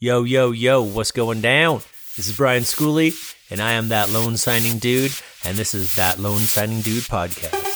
[0.00, 1.78] Yo, yo, yo, what's going down?
[2.16, 3.16] This is Brian Schooley,
[3.50, 5.10] and I am that loan signing dude,
[5.44, 7.67] and this is that loan signing dude podcast.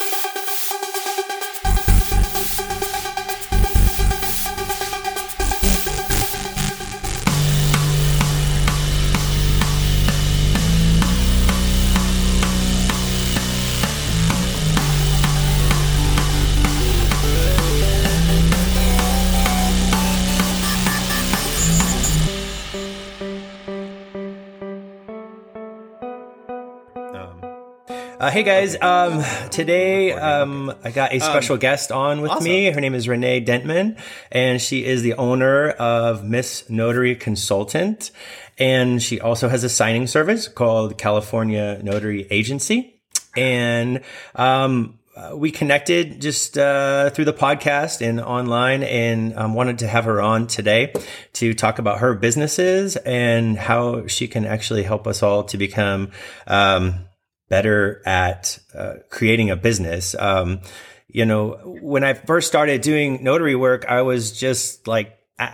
[28.32, 32.70] Hey guys, um, today um, I got a special guest on with me.
[32.70, 33.98] Her name is Renee Dentman,
[34.30, 38.10] and she is the owner of Miss Notary Consultant,
[38.56, 43.02] and she also has a signing service called California Notary Agency.
[43.36, 44.00] And
[44.34, 49.86] um, uh, we connected just uh, through the podcast and online, and um, wanted to
[49.86, 50.94] have her on today
[51.34, 56.10] to talk about her businesses and how she can actually help us all to become
[56.46, 57.04] um,
[57.52, 60.16] better at uh, creating a business.
[60.18, 60.62] Um,
[61.06, 65.52] you know, when I first started doing notary work, I was just like, I,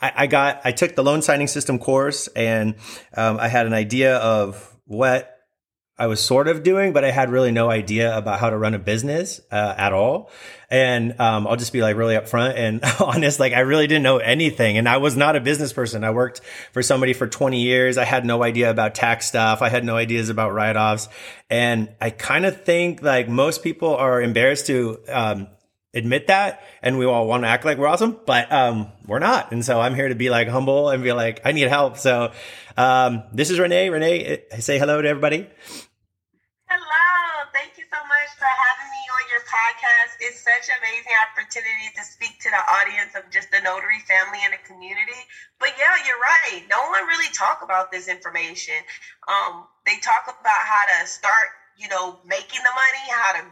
[0.00, 2.76] I got, I took the loan signing system course and
[3.16, 5.36] um, I had an idea of what
[5.98, 8.74] I was sort of doing, but I had really no idea about how to run
[8.74, 10.30] a business uh, at all.
[10.70, 13.38] And um, I'll just be like really upfront and honest.
[13.38, 16.02] Like I really didn't know anything, and I was not a business person.
[16.02, 16.40] I worked
[16.72, 17.98] for somebody for 20 years.
[17.98, 19.60] I had no idea about tax stuff.
[19.60, 21.08] I had no ideas about write offs,
[21.50, 25.48] and I kind of think like most people are embarrassed to um,
[25.94, 29.52] admit that and we all want to act like we're awesome, but um, we're not.
[29.52, 31.98] And so I'm here to be like humble and be like, I need help.
[31.98, 32.32] So
[32.76, 33.90] um, this is Renee.
[33.90, 35.46] Renee, say hello to everybody.
[36.66, 37.48] Hello.
[37.52, 40.16] Thank you so much for having me on your podcast.
[40.24, 44.40] It's such an amazing opportunity to speak to the audience of just the notary family
[44.48, 45.20] and the community.
[45.60, 46.64] But yeah, you're right.
[46.72, 48.80] No one really talk about this information.
[49.28, 53.44] Um, they talk about how to start, you know, making the money, how to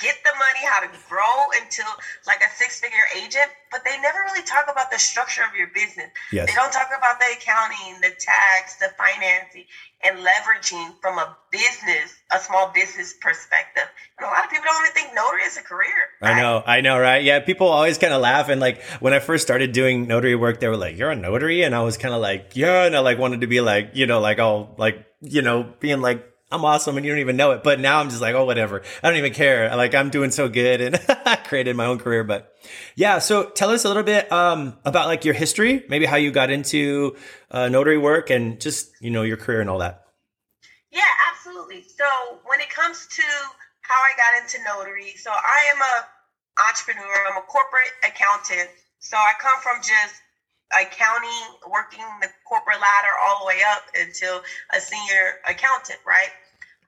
[0.00, 1.82] get the money, how to grow into
[2.26, 5.68] like a six figure agent, but they never really talk about the structure of your
[5.68, 6.08] business.
[6.32, 6.48] Yes.
[6.48, 9.64] They don't talk about the accounting, the tax, the financing,
[10.02, 13.84] and leveraging from a business, a small business perspective.
[14.18, 16.08] And a lot of people don't even think notary is a career.
[16.20, 16.36] Right?
[16.36, 17.22] I know, I know, right?
[17.22, 18.48] Yeah, people always kind of laugh.
[18.48, 21.62] And like when I first started doing notary work, they were like, You're a notary?
[21.62, 22.84] And I was kind of like, Yeah.
[22.84, 26.00] And I like wanted to be like, you know, like all like, you know, being
[26.00, 27.62] like, I'm awesome and you don't even know it.
[27.62, 28.82] But now I'm just like, oh, whatever.
[29.02, 29.74] I don't even care.
[29.76, 32.24] Like I'm doing so good and I created my own career.
[32.24, 32.54] But
[32.96, 33.18] yeah.
[33.18, 36.50] So tell us a little bit, um, about like your history, maybe how you got
[36.50, 37.16] into,
[37.50, 40.04] uh, notary work and just, you know, your career and all that.
[40.90, 41.84] Yeah, absolutely.
[41.84, 42.04] So
[42.44, 43.22] when it comes to
[43.82, 46.06] how I got into notary, so I am a
[46.68, 47.26] entrepreneur.
[47.30, 48.68] I'm a corporate accountant.
[48.98, 50.20] So I come from just
[50.70, 54.42] accounting, working the corporate ladder all the way up until
[54.74, 56.30] a senior accountant, right?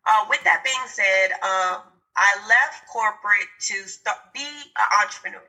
[0.07, 1.83] Uh, with that being said, um,
[2.15, 5.43] I left corporate to start, be an entrepreneur.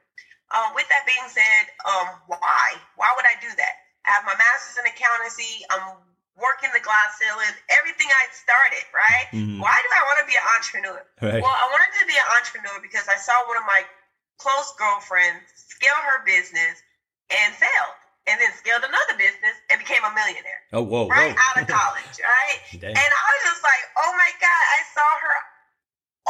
[0.53, 2.77] Uh, with that being said, um, why?
[2.95, 3.75] Why would I do that?
[4.05, 5.65] I have my master's in accountancy.
[5.73, 5.97] I'm
[6.37, 9.29] working the glass ceiling, everything I started, right?
[9.33, 9.61] Mm-hmm.
[9.61, 10.99] Why do I want to be an entrepreneur?
[11.21, 11.41] Right.
[11.41, 13.85] Well, I wanted to be an entrepreneur because I saw one of my
[14.41, 16.81] close girlfriends scale her business
[17.29, 17.97] and failed
[18.27, 20.63] and then scaled another business and became a millionaire.
[20.71, 21.07] Oh, whoa.
[21.11, 21.45] Right whoa.
[21.51, 22.57] out of college, right?
[22.71, 25.37] and I was just like, oh my God, I saw her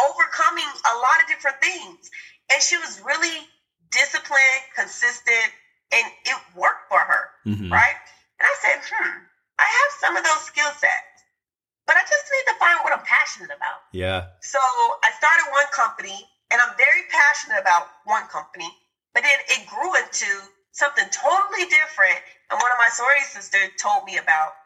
[0.09, 2.09] overcoming a lot of different things.
[2.50, 3.46] And she was really
[3.94, 5.50] disciplined, consistent,
[5.94, 7.70] and it worked for her, mm-hmm.
[7.70, 8.02] right?
[8.42, 9.18] And I said, hmm,
[9.62, 11.14] I have some of those skill sets,
[11.86, 13.86] but I just need to find what I'm passionate about.
[13.94, 14.34] Yeah.
[14.42, 16.18] So I started one company,
[16.50, 18.70] and I'm very passionate about one company,
[19.14, 20.30] but then it grew into
[20.74, 22.20] something totally different.
[22.52, 24.58] And one of my sorority sisters told me about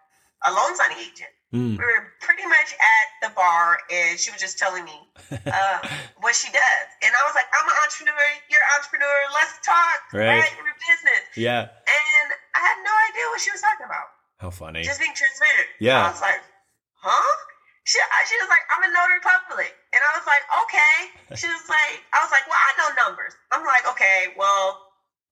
[0.48, 1.32] a loan signing agent.
[1.56, 1.80] Mm.
[1.80, 4.98] We were pretty much at the bar, and she was just telling me
[5.32, 5.80] uh,
[6.20, 6.88] what she does.
[7.00, 8.28] And I was like, I'm an entrepreneur.
[8.52, 9.16] You're an entrepreneur.
[9.32, 10.00] Let's talk.
[10.12, 10.44] Right.
[10.44, 10.52] right?
[10.60, 11.24] We're business.
[11.40, 11.72] Yeah.
[11.72, 14.12] And I had no idea what she was talking about.
[14.44, 14.84] How funny.
[14.84, 15.72] Just being transparent.
[15.80, 16.04] Yeah.
[16.04, 16.44] I was like,
[17.00, 17.36] huh?
[17.88, 17.96] She,
[18.28, 19.72] she was like, I'm a notary public.
[19.96, 20.96] And I was like, okay.
[21.40, 23.36] She was like, I was like, well, I know numbers.
[23.52, 24.87] I'm like, okay, well,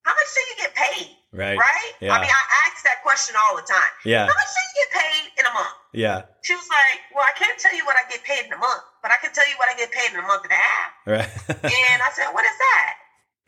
[0.06, 1.10] how much do you get paid?
[1.34, 1.58] Right.
[1.58, 1.92] Right?
[1.98, 2.14] Yeah.
[2.14, 3.90] I mean, I ask that question all the time.
[4.06, 4.22] Yeah.
[4.22, 5.76] How much do you get paid in a month?
[5.90, 6.30] Yeah.
[6.46, 8.86] She was like, Well, I can't tell you what I get paid in a month,
[9.02, 10.90] but I can tell you what I get paid in a month and a half.
[11.10, 11.30] Right.
[11.66, 12.90] and I said, What is that?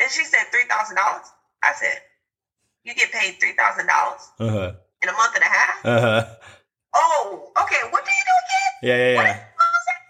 [0.02, 0.98] And she said, $3,000.
[0.98, 2.02] I said,
[2.82, 4.74] You get paid $3,000 uh-huh.
[5.02, 5.78] in a month and a half?
[5.86, 6.20] Uh-huh.
[6.98, 7.86] Oh, okay.
[7.94, 8.70] What do you do again?
[8.82, 9.44] Yeah, yeah, yeah.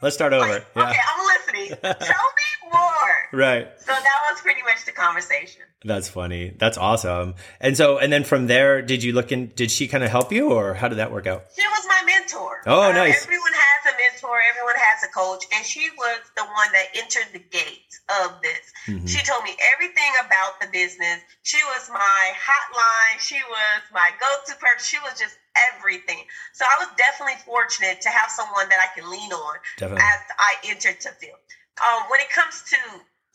[0.01, 0.49] Let's start over.
[0.49, 0.89] Like, yeah.
[0.89, 1.69] Okay, I'm listening.
[1.83, 3.15] tell me more.
[3.33, 3.69] Right.
[3.81, 5.63] So that was pretty much the conversation.
[5.85, 6.55] That's funny.
[6.59, 7.35] That's awesome.
[7.61, 9.49] And so, and then from there, did you look in?
[9.55, 11.45] Did she kind of help you, or how did that work out?
[11.55, 12.63] She was my mentor.
[12.67, 13.23] Oh, nice.
[13.23, 14.41] Everyone has a mentor.
[14.51, 17.95] Everyone has a coach, and she was the one that entered the gate
[18.25, 18.73] of this.
[18.89, 19.09] Mhm.
[19.09, 21.21] She told me everything about the business.
[21.43, 23.21] She was my hotline.
[23.21, 24.85] She was my go-to person.
[24.85, 25.37] She was just
[25.77, 26.25] everything.
[26.55, 30.03] So I was definitely fortunate to have someone that I can lean on Definitely.
[30.05, 31.39] as I entered the field.
[31.83, 32.77] Um, when it comes to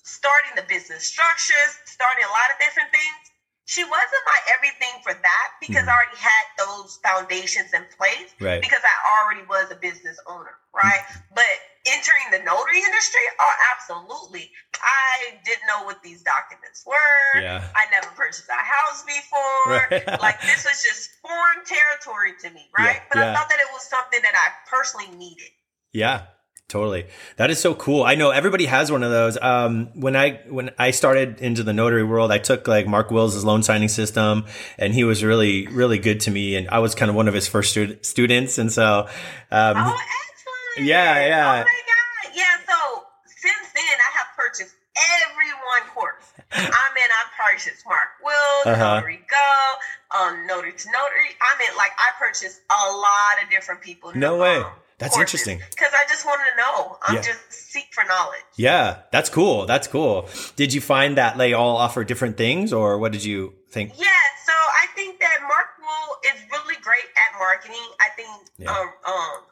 [0.04, 3.32] starting the business structures, starting a lot of different things,
[3.66, 5.88] she wasn't my everything for that because Mhm.
[5.88, 8.62] I already had those foundations in place Right.
[8.62, 11.02] because I already was a business owner, right?
[11.32, 11.48] But
[11.86, 14.52] entering the notary industry, oh, absolutely.
[14.82, 17.40] I didn't know what these documents were.
[17.42, 17.64] Yeah.
[17.74, 19.88] I never purchased a house before.
[19.90, 20.08] Right.
[20.20, 22.96] like this was just foreign territory to me, right?
[22.98, 23.32] Yeah, But yeah.
[23.32, 25.52] I thought that it was something that I personally needed.
[25.94, 26.26] Yeah,
[26.74, 27.06] totally.
[27.38, 28.04] That is so cool.
[28.04, 29.38] I know everybody has one of those.
[29.42, 33.46] Um, when I when I started into the notary world, I took like Mark Wills'
[33.46, 34.46] loan signing system,
[34.78, 36.56] and he was really really good to me.
[36.56, 39.08] And I was kind of one of his first stu- students, and so
[39.52, 40.88] um, Oh, excellent.
[40.90, 41.46] Yeah, yeah.
[41.46, 42.36] Oh my God.
[42.36, 44.76] Yeah, so since then I have purchased
[45.22, 46.26] every one course.
[46.52, 48.96] I mean, I purchased Mark Wills, Uh-huh.
[48.96, 51.30] Notary Go, um, Notary to Notary.
[51.42, 54.12] I mean, like I purchased a lot of different people.
[54.16, 54.64] No way.
[55.00, 55.60] That's interesting.
[55.70, 56.98] Because I just wanted to know.
[57.02, 57.22] I'm Yeah.
[57.22, 58.44] just seek for knowledge.
[58.56, 59.66] yeah, that's cool.
[59.66, 60.30] That's cool.
[60.56, 63.94] Did you find that they all offer different things, or what did you think?
[63.98, 64.08] Yeah,
[64.46, 67.88] so I think that Mark Wool is really great at marketing.
[68.00, 68.72] I think Yeah.
[68.72, 69.46] um, um,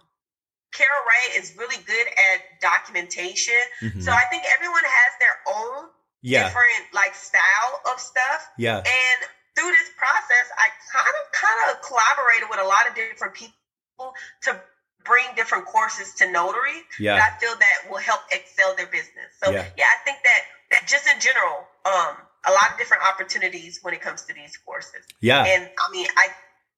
[0.72, 3.60] Carol Ray is really good at documentation.
[3.82, 4.04] Mhm.
[4.04, 5.90] So I think everyone has their own
[6.22, 8.48] Yeah, different like style of stuff.
[8.58, 9.20] yeah, And
[9.58, 14.16] through this process, I kind of kind of collaborated with a lot of different people
[14.44, 14.62] to
[15.04, 17.16] bring different courses to notary yeah.
[17.18, 19.30] that I feel that will help excel their business.
[19.44, 19.66] So Yeah.
[19.78, 23.94] yeah, I think that, that just in general, um, a lot of different opportunities when
[23.94, 25.06] it comes to these courses.
[25.20, 25.44] Yeah.
[25.46, 26.30] And I mean, I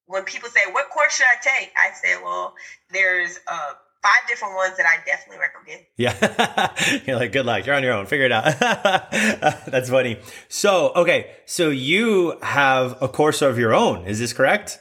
[0.06, 2.54] when people say what course should I take, I say, well,
[2.92, 3.72] there's uh,
[4.02, 5.86] five different ones that I definitely recommend.
[5.96, 7.02] Yeah.
[7.08, 7.66] You're like, good luck.
[7.66, 8.06] You're on your own.
[8.06, 8.60] Figure it out.
[9.66, 10.20] That's funny.
[10.50, 11.31] So, okay.
[11.46, 14.06] So you have a course of your own.
[14.06, 14.80] Is this correct?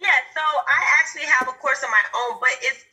[0.00, 2.84] Yeah, so I actually have a course of my own, but it's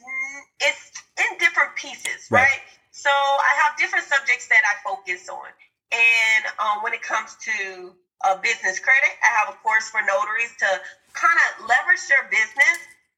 [0.62, 2.44] it's in different pieces, Right.
[2.44, 2.62] right?
[2.92, 5.50] So I have different subjects that I focus on,
[5.92, 7.96] and um, when it comes to
[8.26, 10.80] uh, business credit, I have a course for notaries to
[11.14, 12.78] kind of leverage their business.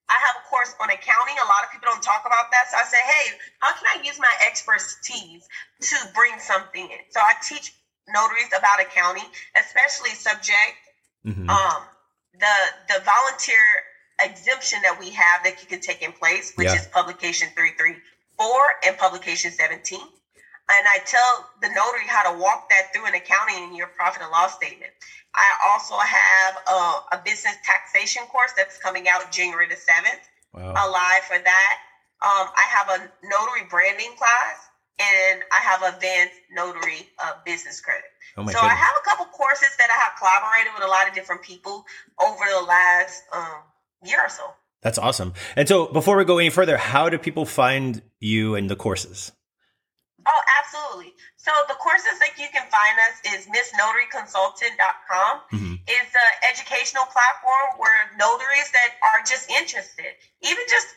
[0.09, 1.35] I have a course on accounting.
[1.43, 4.01] A lot of people don't talk about that, so I say, hey, how can I
[4.03, 5.47] use my expertise
[5.81, 6.99] to bring something in?
[7.09, 7.71] So I teach
[8.07, 9.27] notaries about accounting,
[9.59, 10.73] especially subject
[11.25, 11.49] Mhm.
[11.49, 11.83] um
[12.39, 12.55] the
[12.87, 13.57] the volunteer
[14.21, 16.75] exemption that we have that you can take in place, which Yeah.
[16.75, 19.99] is publication 334 and publication 17.
[20.69, 24.21] And I tell the notary how to walk that through in accounting in your profit
[24.21, 24.91] and loss statement.
[25.35, 30.21] I also have a, a business taxation course that's coming out January the 7th
[30.53, 30.71] Wow.
[30.73, 31.77] alive for that.
[32.21, 34.64] Um, I have a notary branding class
[34.99, 38.05] and I have advanced notary uh, business credit.
[38.37, 41.13] Oh so I have a couple courses that I have collaborated with a lot of
[41.13, 41.85] different people
[42.21, 43.59] over the last um,
[44.03, 44.43] year or so.
[44.81, 45.33] That's awesome.
[45.55, 49.31] And so before we go any further, how do people find you and the courses?
[50.27, 51.13] Oh, absolutely.
[51.37, 55.41] So the courses that you can find us is missnotaryconsultant.com.
[55.53, 55.79] Mhm.
[55.87, 60.87] It's an educational platform where notaries that are just interested, even just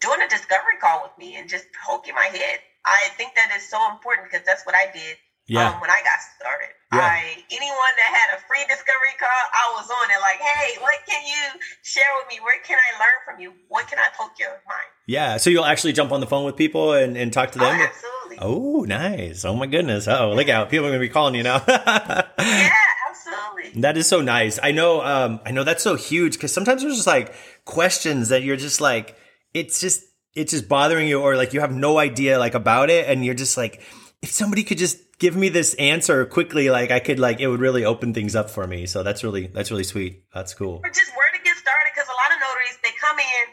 [0.00, 2.60] doing a discovery call with me and just poking my head.
[2.84, 5.16] I think that is so important because that's what I did
[5.46, 5.70] Yeah.
[5.70, 6.72] um, when I got started.
[6.92, 7.00] Yeah.
[7.04, 10.94] I anyone that had a free discovery call, I was on it like, hey, what
[11.06, 12.40] can you share with me?
[12.42, 13.52] Where can I learn from you?
[13.68, 14.88] What can I poke your mind?
[15.06, 15.36] yeah.
[15.36, 17.80] So you'll actually jump on the phone with people and, and talk to Oh, them?
[17.80, 18.38] absolutely.
[18.40, 19.44] Oh, nice.
[19.44, 20.08] Oh my goodness.
[20.08, 20.70] Oh, look out.
[20.70, 21.62] People are going to be calling you now.
[21.68, 22.26] Yeah,
[23.10, 23.80] absolutely.
[23.82, 24.58] That is so nice.
[24.62, 25.02] I know.
[25.02, 28.80] Um, I know that's so huge because sometimes there's just like questions that you're just
[28.80, 29.16] like,
[29.54, 30.04] it's just,
[30.38, 33.34] it's just bothering you, or like you have no idea like about it, and you're
[33.34, 33.82] just like,
[34.22, 37.60] if somebody could just give me this answer quickly, like I could, like it would
[37.60, 38.86] really open things up for me.
[38.86, 40.24] So that's really, that's really sweet.
[40.32, 40.80] That's cool.
[40.84, 43.44] Or just where to get started because a lot of notaries they come in,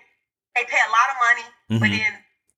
[0.55, 1.47] they pay a lot of money,
[1.81, 1.97] but Mhm.
[1.99, 2.13] then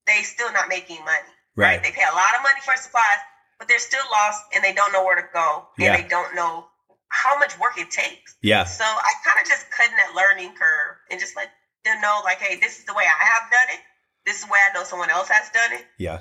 [0.08, 1.34] they still not making money.
[1.56, 1.82] Right.
[1.82, 3.22] They pay a lot of money for supplies,
[3.60, 5.96] but they're still lost and they don't know where to go and Yeah.
[5.98, 6.68] they don't know
[7.10, 8.36] how much work it takes.
[8.42, 8.66] Yeah.
[8.66, 11.50] So I kind of just cut that learning curve and just let
[11.86, 13.82] them know, like, hey, this is the way I have done it
[14.28, 15.86] this is where I know someone else has done it.
[15.98, 16.20] Yeah.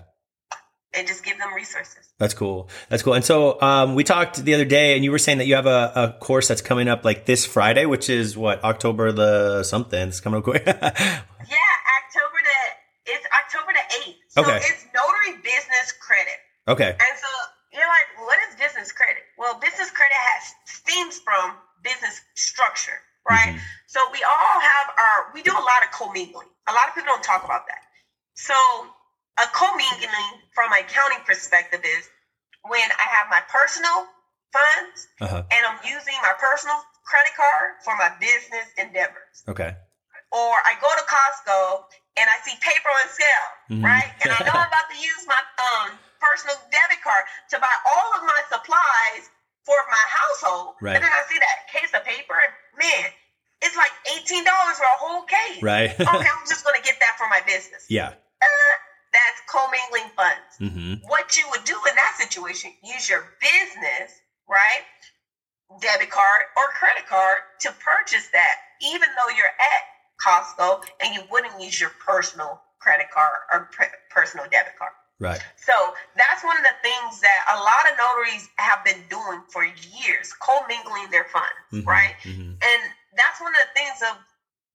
[0.94, 2.08] And just give them resources.
[2.18, 2.70] That's cool.
[2.88, 3.14] That's cool.
[3.14, 5.66] And so um, we talked the other day, and you were saying that you have
[5.66, 10.08] a, a, course that's coming up like this Friday, which is what October the something.
[10.08, 10.62] It's coming up quick.
[10.66, 14.16] yeah, October the it's October the eighth.
[14.28, 14.56] So okay.
[14.62, 16.38] it's notary business credit.
[16.68, 16.96] Okay.
[16.96, 17.28] And so
[17.74, 19.22] you're like, what is business credit?
[19.36, 23.52] Well, business credit has stems from business structure, right?
[23.52, 23.58] Mm-hmm.
[23.88, 26.48] So we all have our we do a lot of commingling.
[26.68, 27.85] A lot of people don't talk about that.
[28.36, 28.54] So
[29.40, 32.04] a commingling from an accounting perspective is
[32.68, 34.08] when I have my personal
[34.52, 35.42] funds uh-huh.
[35.48, 39.44] and I'm using my personal credit card for my business endeavors.
[39.48, 39.72] Okay.
[40.32, 41.88] Or I go to Costco
[42.18, 43.84] and I see paper on sale, mm-hmm.
[43.84, 44.10] right?
[44.24, 48.08] And I know I'm about to use my um, personal debit card to buy all
[48.20, 49.32] of my supplies
[49.64, 50.76] for my household.
[50.82, 50.96] Right.
[50.96, 53.08] And then I see that case of paper and man,
[53.62, 54.44] it's like $18
[54.76, 55.62] for a whole case.
[55.62, 55.90] Right.
[56.00, 57.86] okay, I'm just going to get that for my business.
[57.88, 58.12] Yeah.
[58.46, 58.74] Uh,
[59.10, 60.52] that's commingling funds.
[60.60, 61.08] Mm-hmm.
[61.08, 64.86] What you would do in that situation, use your business, right?
[65.80, 69.82] Debit card or credit card to purchase that, even though you're at
[70.22, 74.92] Costco and you wouldn't use your personal credit card or pre- personal debit card.
[75.18, 75.40] Right.
[75.56, 75.72] So
[76.16, 80.32] that's one of the things that a lot of notaries have been doing for years,
[80.44, 82.14] commingling their funds, mm-hmm, right?
[82.22, 82.52] Mm-hmm.
[82.52, 82.80] And
[83.16, 84.20] that's one of the things of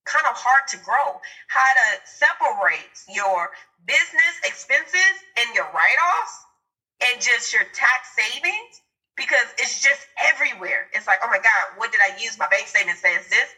[0.05, 3.50] kind of hard to grow, how to separate your
[3.86, 6.46] business expenses and your write-offs
[7.03, 8.81] and just your tax savings
[9.17, 10.88] because it's just everywhere.
[10.93, 12.38] It's like, oh my God, what did I use?
[12.39, 13.50] My bank statement says this.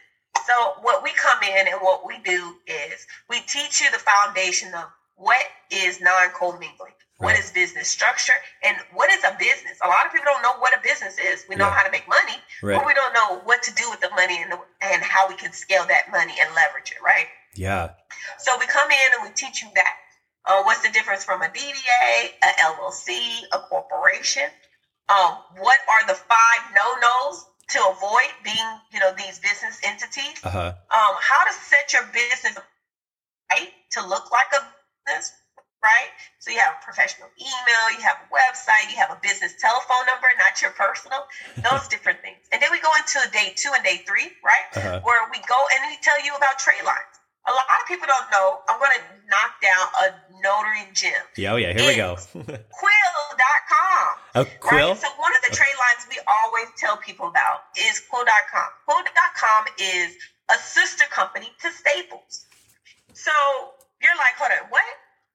[0.47, 4.73] So what we come in and what we do is we teach you the foundation
[4.75, 4.85] of
[5.15, 9.77] what is non-commingling, what is business structure, and what is a business.
[9.84, 11.46] A lot of people don't know what a business is.
[11.48, 11.74] We know yeah.
[11.74, 12.77] how to make money, right.
[12.77, 15.36] but we don't know what to do with the money and, the, and how we
[15.36, 17.27] can scale that money and leverage it, right?
[17.55, 17.91] Yeah.
[18.39, 19.96] So we come in and we teach you that.
[20.46, 24.43] Uh, what's the difference from a DBA, a LLC, a corporation?
[25.08, 30.38] Um, what are the five no-nos to avoid being, you know, these business entities.
[30.43, 30.74] Uh-huh.
[30.77, 32.58] Um, how to set your business
[33.51, 34.62] right to look like a
[35.05, 35.33] business,
[35.83, 36.12] right?
[36.39, 40.05] So you have a professional email, you have a website, you have a business telephone
[40.07, 41.27] number, not your personal,
[41.60, 42.39] those different things.
[42.51, 44.67] And then we go into day two and day three, right?
[44.75, 45.00] Uh-huh.
[45.03, 47.13] Where we go and we tell you about trade lines.
[47.45, 48.60] A lot of people don't know.
[48.69, 51.12] I'm going to knock down a notary gem.
[51.36, 52.15] Yeah, oh yeah, here we go.
[52.33, 54.15] quill.com.
[54.36, 54.89] Oh, Quill?
[54.89, 54.98] Right?
[54.98, 58.69] So one of the trade lines we always tell people about is quill.com.
[58.88, 60.15] Quill.com is
[60.50, 62.45] a sister company to Staples.
[63.13, 63.31] So
[64.03, 64.83] you're like, hold on, what?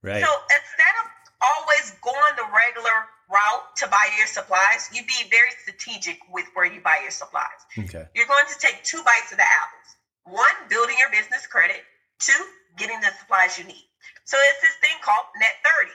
[0.05, 0.23] Right.
[0.23, 1.07] So instead of
[1.41, 6.69] always going the regular route to buy your supplies, you be very strategic with where
[6.69, 7.61] you buy your supplies.
[7.77, 8.07] Okay.
[8.15, 9.89] You're going to take two bites of the apples.
[10.25, 11.83] One, building your business credit.
[12.21, 12.37] Two,
[12.77, 13.89] getting the supplies you need.
[14.25, 15.93] So it's this thing called Net 30.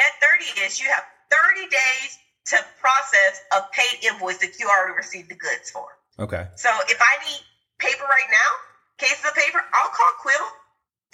[0.00, 0.12] Net
[0.56, 2.10] 30 is you have 30 days
[2.52, 5.86] to process a paid invoice that you already received the goods for.
[6.18, 6.46] Okay.
[6.56, 7.42] So if I need
[7.78, 8.50] paper right now,
[8.98, 10.46] cases of paper, I'll call Quill.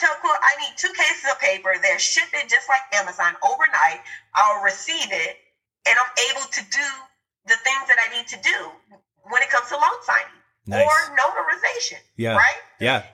[0.03, 1.71] Tell Quill I need two cases of paper.
[1.79, 4.03] They're shipped just like Amazon overnight.
[4.35, 5.39] I'll receive it,
[5.87, 6.89] and I'm able to do
[7.47, 8.59] the things that I need to do
[9.31, 10.83] when it comes to loan signing nice.
[10.83, 12.03] or notarization.
[12.19, 12.35] Yeah.
[12.35, 12.61] Right.
[12.81, 13.07] Yeah.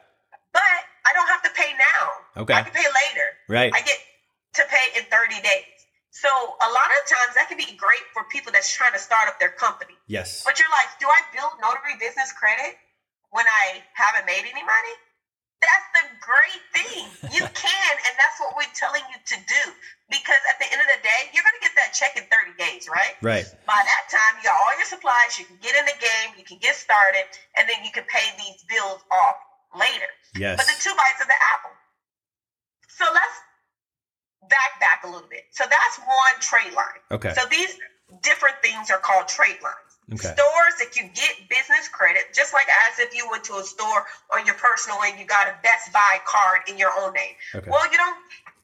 [0.57, 0.65] But
[1.05, 2.41] I don't have to pay now.
[2.49, 2.55] Okay.
[2.57, 3.29] I can pay later.
[3.53, 3.69] Right.
[3.69, 4.01] I get
[4.55, 5.77] to pay in 30 days.
[6.09, 9.29] So a lot of times that can be great for people that's trying to start
[9.29, 9.95] up their company.
[10.07, 10.41] Yes.
[10.41, 12.81] But you're like, do I build notary business credit
[13.29, 14.97] when I haven't made any money?
[15.59, 17.05] That's the great thing.
[17.35, 19.63] You can, and that's what we're telling you to do.
[20.07, 22.57] Because at the end of the day, you're going to get that check in 30
[22.57, 23.19] days, right?
[23.21, 23.45] Right.
[23.67, 26.47] By that time, you got all your supplies, you can get in the game, you
[26.47, 27.27] can get started,
[27.59, 29.37] and then you can pay these bills off
[29.77, 30.09] later.
[30.39, 30.57] Yes.
[30.57, 31.75] But the two bites of the apple.
[32.89, 33.37] So let's
[34.49, 35.45] back back a little bit.
[35.53, 37.03] So that's one trade line.
[37.11, 37.35] Okay.
[37.35, 37.77] So these
[38.23, 39.88] different things are called trade lines.
[40.13, 40.33] Okay.
[40.33, 44.07] Stores that you get business credit, just like as if you went to a store
[44.33, 47.35] on your personal and you got a Best Buy card in your own name.
[47.55, 47.71] Okay.
[47.71, 48.17] Well, you don't.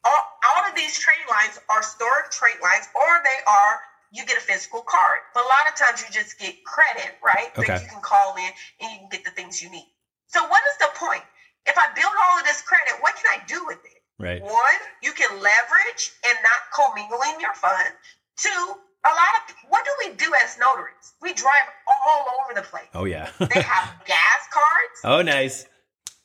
[0.04, 3.80] All, all of these trade lines are store trade lines, or they are
[4.14, 5.20] you get a physical card.
[5.34, 7.50] But a lot of times you just get credit, right?
[7.58, 7.66] Okay.
[7.66, 9.90] That you can call in and you can get the things you need.
[10.28, 11.22] So what is the point?
[11.66, 14.00] If I build all of this credit, what can I do with it?
[14.18, 14.40] Right.
[14.40, 17.90] One, you can leverage and not commingling your fund.
[18.36, 21.14] Two, a lot of what do we do as notaries?
[21.20, 22.88] We drive all over the place.
[22.94, 23.30] Oh yeah.
[23.38, 24.98] they have gas cards.
[25.04, 25.66] Oh nice.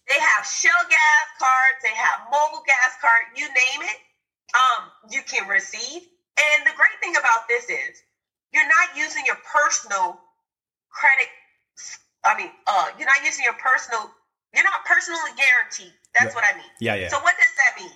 [0.07, 1.79] They have Shell gas cards.
[1.83, 3.35] They have Mobil gas card.
[3.35, 3.97] You name it.
[4.55, 6.01] Um, you can receive.
[6.39, 8.01] And the great thing about this is
[8.53, 10.17] you're not using your personal
[10.89, 11.29] credit
[12.23, 14.11] I mean, uh, you're not using your personal,
[14.53, 15.93] you're not personally guaranteed.
[16.17, 16.71] That's what I mean.
[16.81, 17.07] Yeah, yeah.
[17.07, 17.95] So what does that mean?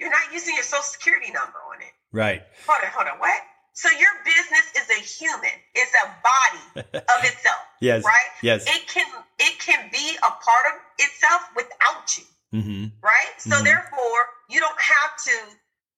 [0.00, 1.94] You're not using your social security number on it.
[2.10, 2.42] Right.
[2.66, 3.18] Hold on, hold on.
[3.18, 3.40] What?
[3.76, 5.52] So your business is a human.
[5.74, 7.60] It's a body of itself.
[7.82, 8.04] yes.
[8.04, 8.30] Right.
[8.42, 8.64] Yes.
[8.66, 9.06] It can
[9.38, 12.24] it can be a part of itself without you.
[12.54, 12.84] Mm-hmm.
[13.04, 13.34] Right.
[13.36, 13.64] So mm-hmm.
[13.64, 15.36] therefore, you don't have to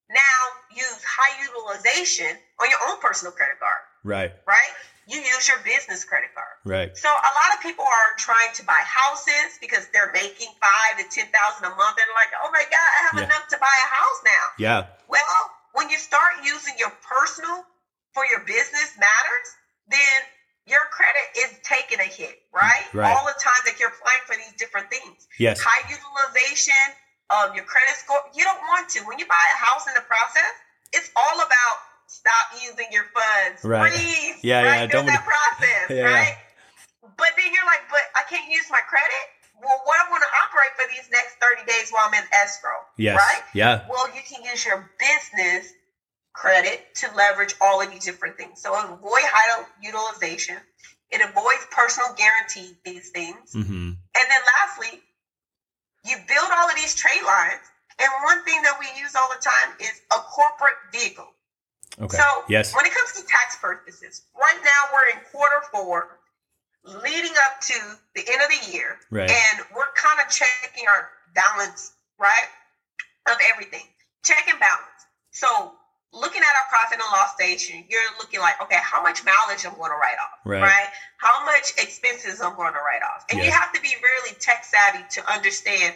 [0.09, 0.41] now
[0.75, 3.79] use high utilization on your own personal credit card.
[4.03, 4.33] Right.
[4.45, 4.75] Right
[5.09, 6.53] you use your business credit card.
[6.63, 6.93] Right.
[6.95, 11.05] So a lot of people are trying to buy houses because they're making five to
[11.09, 11.97] ten thousand a month.
[11.97, 13.25] They're like, oh my god, I have Yeah.
[13.25, 14.45] enough to buy a house now.
[14.61, 14.79] Yeah.
[15.09, 15.41] Well,
[15.79, 17.63] when you start using your personal
[18.11, 19.47] for your business matters,
[19.87, 20.19] then
[20.67, 22.83] your credit is taking a hit, right?
[22.91, 23.15] Right.
[23.15, 25.31] All the time that you're applying for these different things.
[25.39, 25.63] Yes.
[25.63, 26.75] High utilization
[27.31, 28.19] of your credit score.
[28.35, 28.99] You don't want to.
[29.07, 30.51] When you buy a house in the process,
[30.91, 31.75] it's all about
[32.11, 33.63] stop using your funds.
[33.63, 33.95] Right.
[33.95, 34.35] Yeah, right?
[34.43, 36.11] yeah, There's don't- that process, Yeah, yeah.
[36.11, 36.35] right?
[37.15, 39.23] But then you're like, but I can't use my credit.
[39.61, 42.79] Well, what I'm going to operate for these next 30 days while I'm in escrow,
[42.97, 43.17] Yes.
[43.17, 43.43] right?
[43.53, 43.85] Yeah.
[43.89, 45.73] Well, you can use your business
[46.33, 48.61] credit to leverage all of these different things.
[48.61, 50.55] So avoid high utilization.
[51.11, 53.51] It avoids personal guarantee these things.
[53.53, 53.91] Mm-hmm.
[53.97, 55.01] And then lastly,
[56.05, 57.61] you build all of these trade lines.
[57.99, 61.27] And one thing that we use all the time is a corporate vehicle.
[61.99, 62.15] Okay.
[62.15, 62.73] So yes.
[62.73, 66.18] when it comes to tax purposes, right now we're in quarter four,
[66.83, 67.73] leading up to
[68.15, 69.29] the end of the year, Right.
[69.29, 72.47] and we're kind of checking our balance, right,
[73.29, 73.85] of everything.
[74.23, 75.05] Check and balance.
[75.31, 75.75] So
[76.11, 79.75] looking at our profit and loss station, you're looking like, okay, how much mileage I'm
[79.75, 80.89] going to write off, Right.
[81.17, 84.63] How much expenses I'm going to write off, and you have to be really tech
[84.63, 85.95] savvy to understand.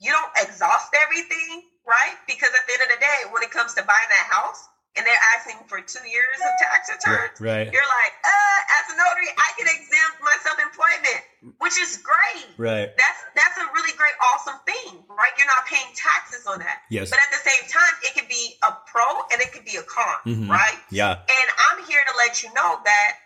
[0.00, 2.14] You don't exhaust everything, right?
[2.26, 5.02] Because at the end of the day, when it comes to buying that house, and
[5.06, 7.66] they're asking for two years of tax returns, Right.
[7.72, 12.46] you're like, uh, as a notary, I can exempt my self-employment, which is great.
[12.56, 12.90] Right.
[12.96, 15.32] That's that's a really great, awesome thing, right?
[15.36, 16.82] You're not paying taxes on that.
[16.90, 17.10] Yes.
[17.10, 19.82] But at the same time, it could be a pro and it could be a
[19.82, 20.48] con, Mhm.
[20.48, 20.78] right?
[20.90, 21.18] Yeah.
[21.18, 23.18] And I'm here to let you know that,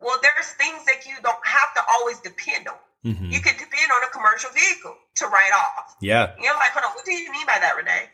[0.00, 2.76] well, there's things that you don't have to always depend on.
[3.06, 3.30] Mm-hmm.
[3.30, 5.96] You can depend on a commercial vehicle to write off.
[6.00, 6.34] Yeah.
[6.38, 8.10] You're like, hold on, what do you mean by that, Renee?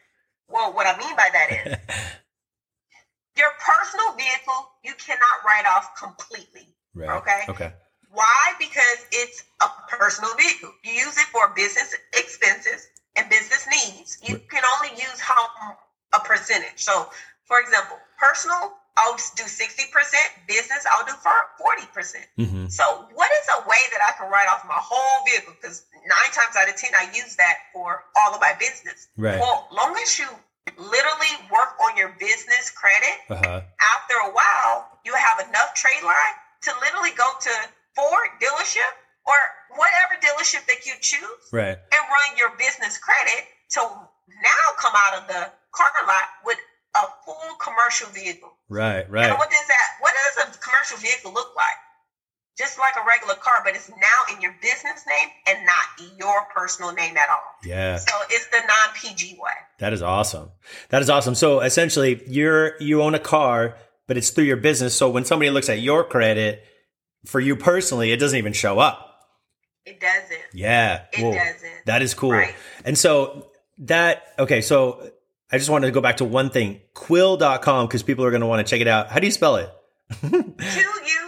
[0.48, 1.76] Well, what I mean by that is
[3.36, 6.68] your personal vehicle, you cannot write off completely.
[6.94, 7.16] right.
[7.18, 7.42] Okay.
[7.48, 7.72] Okay.
[8.10, 8.54] Why?
[8.58, 10.72] Because it's a personal vehicle.
[10.82, 14.18] You use it for business expenses and business needs.
[14.22, 15.46] You can only use how
[16.14, 16.76] a percentage.
[16.76, 17.10] So,
[17.44, 19.92] for example, personal, I'll do 60%,
[20.48, 22.16] business, I'll do 40%.
[22.38, 22.66] Mm-hmm.
[22.68, 25.52] So, what is a way that I can write off my whole vehicle?
[25.60, 29.08] Because nine times out of 10, I use that for all of my business.
[29.18, 29.38] Right.
[29.38, 30.26] Well, long as you
[30.76, 33.60] literally work on your business credit, Uh huh.
[33.96, 37.50] after a while, you have enough trade line to literally go to
[37.94, 38.92] Ford dealership
[39.24, 39.36] or
[39.76, 41.76] whatever dealership that you choose Right.
[41.76, 43.80] and run your business credit to
[44.28, 46.58] now come out of the car lot with
[46.96, 48.56] a full commercial vehicle.
[48.68, 49.08] Right.
[49.08, 49.28] Right.
[49.30, 51.76] And what does that what does a commercial vehicle look like?
[52.58, 56.46] Just like a regular car, but it's now in your business name and not your
[56.52, 57.54] personal name at all.
[57.64, 57.96] Yeah.
[57.96, 59.52] So it's the non PG way.
[59.78, 60.50] That is awesome.
[60.88, 61.36] That is awesome.
[61.36, 63.76] So essentially, you're you own a car,
[64.08, 64.96] but it's through your business.
[64.96, 66.64] So when somebody looks at your credit,
[67.26, 69.04] for you personally, it doesn't even show up.
[69.84, 70.40] It doesn't.
[70.52, 71.04] Yeah.
[71.12, 71.32] It Whoa.
[71.32, 71.86] doesn't.
[71.86, 72.32] That is cool.
[72.32, 72.54] Right.
[72.84, 74.60] And so that okay.
[74.60, 75.12] So
[75.50, 78.46] I just wanted to go back to one thing, Quill.com, because people are going to
[78.46, 79.08] want to check it out.
[79.08, 79.70] How do you spell it?
[80.20, 81.27] Q U I L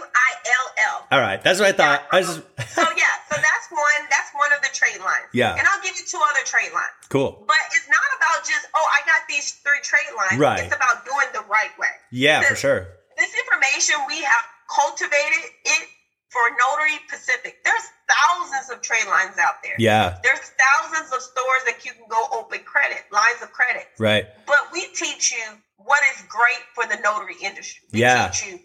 [1.11, 2.07] All right, that's what I thought.
[2.11, 2.39] I just
[2.75, 4.01] So yeah, so that's one.
[4.09, 5.27] That's one of the trade lines.
[5.33, 5.55] Yeah.
[5.57, 6.95] And I'll give you two other trade lines.
[7.09, 7.43] cool.
[7.47, 10.39] But it's not about just oh, I got these three trade lines.
[10.39, 10.63] Right.
[10.63, 11.91] It's about doing the right way.
[12.11, 12.87] Yeah, for sure.
[13.17, 14.43] This information we have
[14.73, 15.87] cultivated it
[16.29, 17.57] for Notary Pacific.
[17.65, 19.75] There's thousands of trade lines out there.
[19.77, 20.17] Yeah.
[20.23, 23.87] There's thousands of stores that you can go open credit lines of credit.
[23.99, 24.25] Right.
[24.47, 25.43] But we teach you
[25.77, 27.81] what is great for the notary industry.
[27.91, 28.29] We Yeah.
[28.29, 28.59] teach you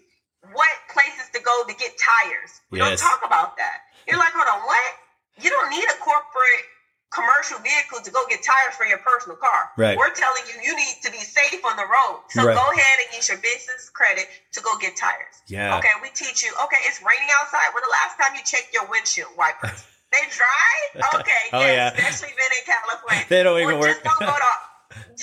[0.53, 2.61] what places to go to get tires.
[2.69, 2.99] We Yes.
[2.99, 3.81] don't talk about that.
[4.07, 4.93] You're like, hold on, what?
[5.37, 6.65] You don't need a corporate
[7.09, 9.71] commercial vehicle to go get tires for your personal car.
[9.77, 9.95] Right.
[9.97, 12.23] We're telling you you need to be safe on the road.
[12.29, 12.53] So Right.
[12.55, 15.41] go ahead and use your business credit to go get tires.
[15.47, 15.77] Yeah.
[15.77, 17.71] Okay, we teach you, okay, it's raining outside.
[17.73, 19.85] When the last time you checked your windshield wipers?
[20.11, 20.73] they dry?
[21.15, 22.07] Okay, Oh, yes, yeah.
[22.09, 23.25] especially been in California.
[23.29, 23.89] They don't even Or work.
[23.89, 24.51] Just don't go to,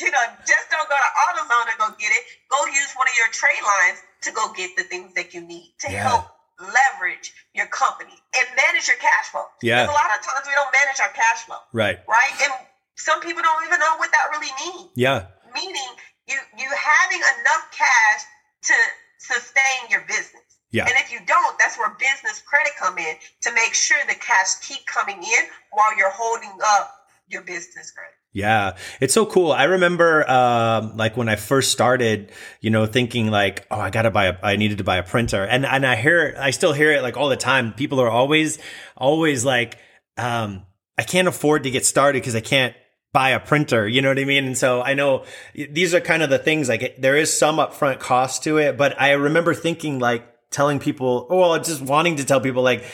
[0.00, 2.24] you know, just don't go to AutoZone and go get it.
[2.48, 5.74] Go use one of your trade lines to go get the things that you need
[5.80, 6.02] to Yeah.
[6.08, 6.24] help
[6.58, 9.46] leverage your company and manage your cash flow.
[9.62, 9.84] Yeah.
[9.84, 12.00] a lot of times we don't manage our cash flow, Right.
[12.08, 12.32] right?
[12.42, 12.52] And
[12.96, 15.26] some people don't even know what that really means Yeah.
[15.52, 15.90] meaning
[16.26, 18.22] you you having enough cash
[18.62, 18.74] to
[19.18, 20.42] sustain your business.
[20.70, 20.86] Yeah.
[20.86, 24.54] And if you don't, that's where business credit come in to make sure the cash
[24.62, 28.16] keep coming in while you're holding up your business credit.
[28.34, 29.52] Yeah, it's so cool.
[29.52, 34.10] I remember, um, like when I first started, you know, thinking like, oh, I gotta
[34.10, 36.72] buy a, I needed to buy a printer, and and I hear, it, I still
[36.72, 37.72] hear it like all the time.
[37.72, 38.58] People are always,
[38.96, 39.78] always like,
[40.18, 40.64] um,
[40.98, 42.74] I can't afford to get started because I can't
[43.12, 43.86] buy a printer.
[43.86, 44.46] You know what I mean?
[44.46, 46.68] And so I know these are kind of the things.
[46.68, 51.28] Like there is some upfront cost to it, but I remember thinking like telling people,
[51.30, 52.84] or well, just wanting to tell people like,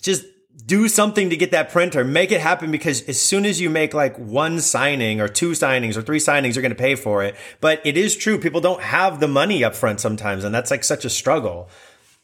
[0.00, 0.24] just
[0.66, 3.94] do something to get that printer, make it happen because as soon as you make
[3.94, 7.34] like one signing or two signings or three signings, you're going to pay for it.
[7.60, 8.38] But it is true.
[8.38, 10.44] People don't have the money up front sometimes.
[10.44, 11.68] And that's like such a struggle.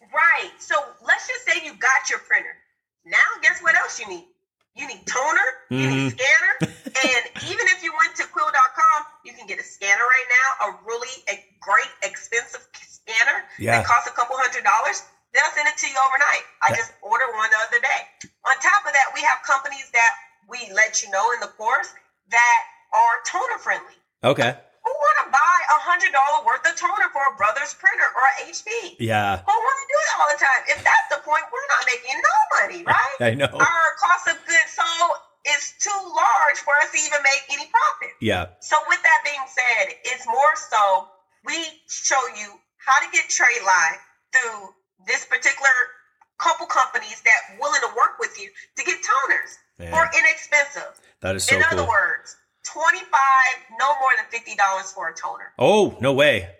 [0.01, 0.51] Right.
[0.59, 0.75] So
[1.07, 2.57] let's just say you got your printer.
[3.05, 4.25] Now, guess what else you need?
[4.75, 5.75] You need toner, mm-hmm.
[5.75, 6.19] you need mm-hmm.
[6.19, 6.53] scanner.
[6.85, 10.79] and even if you went to quill.com, you can get a scanner right now, a
[10.87, 13.79] really a great expensive scanner yeah.
[13.79, 15.03] that costs a couple hundred dollars
[15.37, 16.49] They'll send it to you overnight.
[16.65, 18.01] I just ordered one the other day.
[18.49, 20.13] On top of that, we have companies that
[20.49, 21.93] we let you know in the course
[22.33, 22.61] that
[22.97, 24.01] are toner friendly.
[24.25, 24.57] Okay.
[24.57, 28.25] Who want to buy a hundred dollar worth of toner for a Brother's printer or
[28.25, 28.97] a HP?
[28.97, 29.45] Yeah.
[29.45, 30.63] Who want to do it all the time?
[30.73, 33.19] If that's the point, we're not making no money, right?
[33.21, 33.53] I know.
[33.53, 35.21] Our cost of goods sold
[35.53, 38.17] is too large for us to even make any profit.
[38.25, 38.57] Yeah.
[38.65, 41.13] So with that being said, it's more so
[41.45, 41.61] we
[41.93, 44.01] show you how to get trade line
[44.33, 44.73] through
[45.07, 45.71] this particular
[46.39, 49.91] couple companies that willing to work with you to get toners Man.
[49.91, 51.01] for inexpensive.
[51.21, 51.81] That is so In cool.
[51.81, 53.09] other words, 25
[53.79, 55.53] no more than $50 for a toner.
[55.59, 56.51] Oh, no way.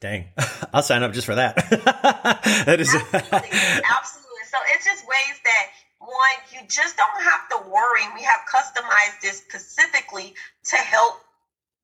[0.00, 0.26] Dang.
[0.72, 1.56] I'll sign up just for that.
[2.66, 3.50] that is Absolutely.
[3.84, 4.44] Absolutely.
[4.48, 5.66] So it's just ways that
[5.98, 8.02] one, you just don't have to worry.
[8.14, 11.20] We have customized this specifically to help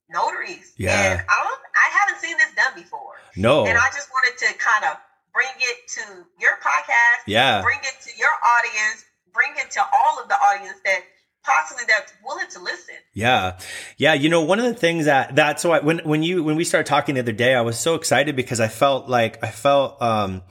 [0.08, 0.72] notaries.
[0.76, 1.12] Yeah.
[1.12, 3.14] And I, don't, I haven't seen this done before.
[3.36, 3.66] No.
[3.66, 4.96] And I just wanted to kind of
[5.32, 7.22] bring it to your podcast.
[7.26, 7.62] Yeah.
[7.62, 9.04] Bring it to your audience.
[9.32, 11.00] Bring it to all of the audience that
[11.44, 12.94] possibly that's willing to listen.
[13.14, 13.58] Yeah.
[13.96, 14.14] Yeah.
[14.14, 16.86] You know, one of the things that that's why when, when you, when we started
[16.86, 20.42] talking the other day, I was so excited because I felt like, I felt, um,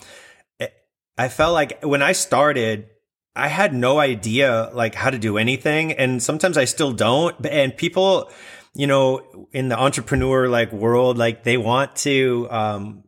[1.17, 2.87] I felt like when I started,
[3.35, 5.93] I had no idea like how to do anything.
[5.93, 7.45] And sometimes I still don't.
[7.45, 8.31] And people,
[8.73, 13.03] you know, in the entrepreneur like world, like they want to, um,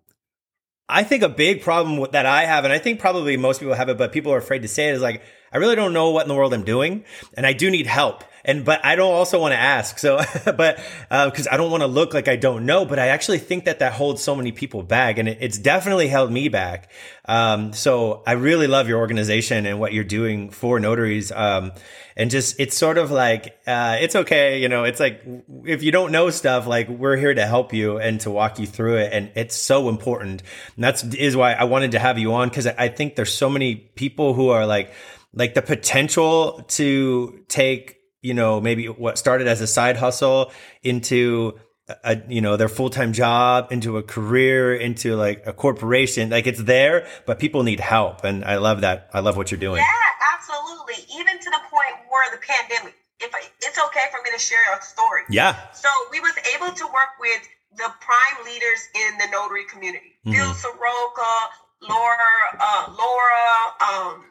[0.89, 3.89] I think a big problem that I have, and I think probably most people have
[3.89, 6.23] it, but people are afraid to say it, is like, I really don't know what
[6.23, 8.23] in the world I'm doing, and I do need help.
[8.45, 9.99] And but I don't also want to ask.
[9.99, 10.77] So, but
[11.09, 13.65] because uh, I don't want to look like I don't know, but I actually think
[13.65, 16.91] that that holds so many people back, and it, it's definitely held me back.
[17.25, 21.31] Um, so I really love your organization and what you're doing for notaries.
[21.31, 21.71] Um,
[22.15, 25.23] and just it's sort of like uh, it's okay you know it's like
[25.65, 28.67] if you don't know stuff like we're here to help you and to walk you
[28.67, 30.43] through it and it's so important
[30.75, 33.49] and that's is why i wanted to have you on because i think there's so
[33.49, 34.93] many people who are like
[35.33, 41.59] like the potential to take you know maybe what started as a side hustle into
[42.03, 46.63] a, you know their full-time job into a career into like a corporation like it's
[46.63, 49.09] there but people need help and i love that.
[49.13, 49.77] I love what you're doing.
[49.77, 50.03] Yeah
[50.43, 51.05] absolutely.
[51.19, 54.59] Even to the point where the pandemic if I, it's okay for me to share
[54.77, 55.21] a story.
[55.29, 55.55] Yeah.
[55.71, 60.19] So we was able to work with the prime leaders in the notary community.
[60.25, 60.31] Mm-hmm.
[60.31, 61.33] Bill Soroka
[61.81, 63.47] Laura uh, Laura
[63.81, 64.25] um,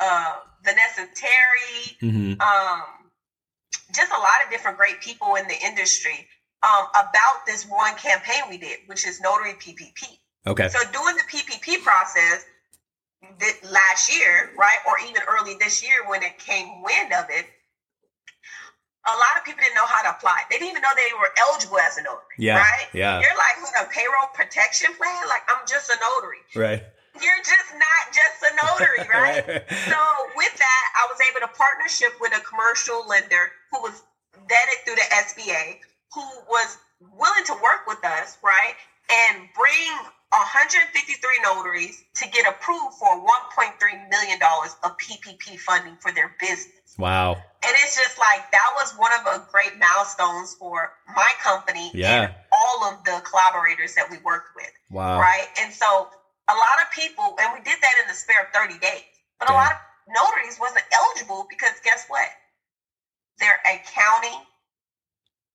[0.00, 2.40] uh, Vanessa Terry mm-hmm.
[2.40, 2.82] um,
[3.92, 6.26] just a lot of different great people in the industry
[6.62, 10.18] um, about this one campaign we did, which is Notary PPP.
[10.46, 10.68] Okay.
[10.68, 12.44] So doing the PPP process
[13.70, 17.46] last year, right, or even early this year when it came wind of it,
[19.06, 20.42] a lot of people didn't know how to apply.
[20.48, 22.38] They didn't even know they were eligible as a notary.
[22.38, 22.58] Yeah.
[22.58, 22.86] Right?
[22.94, 23.20] Yeah.
[23.20, 26.42] You're like with a payroll protection plan, like I'm just a notary.
[26.54, 26.82] Right.
[27.20, 29.44] You're just not just a notary, right?
[29.68, 29.98] so
[30.36, 34.02] with that, I was able to partnership with a commercial lender who was
[34.48, 35.78] vetted through the SBA
[36.14, 38.74] who was willing to work with us, right,
[39.10, 39.92] and bring
[40.32, 46.96] 153 notaries to get approved for 1.3 million dollars of PPP funding for their business.
[46.98, 47.34] Wow.
[47.34, 52.22] And it's just like that was one of the great milestones for my company yeah.
[52.22, 54.70] and all of the collaborators that we worked with.
[54.90, 55.20] Wow.
[55.20, 55.46] Right?
[55.60, 56.08] And so
[56.52, 59.08] a lot of people and we did that in the spare of 30 days.
[59.40, 59.56] But Damn.
[59.56, 62.28] a lot of notaries wasn't eligible because guess what?
[63.40, 64.44] Their accounting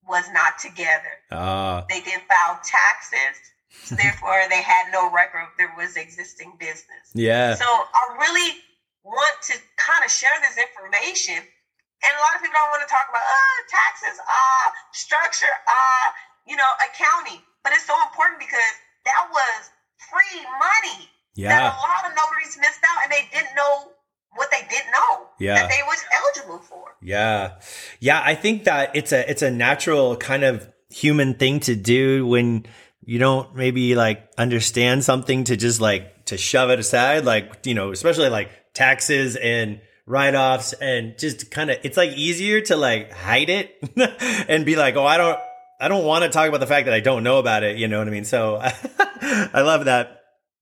[0.07, 1.21] was not together.
[1.31, 1.83] Uh.
[1.89, 3.37] They didn't file taxes,
[3.83, 7.13] so therefore they had no record of there was existing business.
[7.13, 7.55] Yeah.
[7.55, 8.59] So I really
[9.03, 11.37] want to kind of share this information.
[11.37, 16.07] And a lot of people don't want to talk about uh, taxes, uh, structure, uh,
[16.45, 17.41] you know, accounting.
[17.63, 18.73] But it's so important because
[19.05, 21.49] that was free money yeah.
[21.49, 23.91] that a lot of notaries missed out and they didn't know
[24.35, 25.55] what they didn't know yeah.
[25.55, 26.95] that they was eligible for.
[27.01, 27.55] Yeah.
[27.99, 32.25] Yeah, I think that it's a it's a natural kind of human thing to do
[32.25, 32.65] when
[33.03, 37.73] you don't maybe like understand something to just like to shove it aside like, you
[37.73, 43.11] know, especially like taxes and write-offs and just kind of it's like easier to like
[43.11, 43.77] hide it
[44.47, 45.39] and be like, "Oh, I don't
[45.79, 47.87] I don't want to talk about the fact that I don't know about it, you
[47.87, 48.25] know what I mean?
[48.25, 50.17] So I love that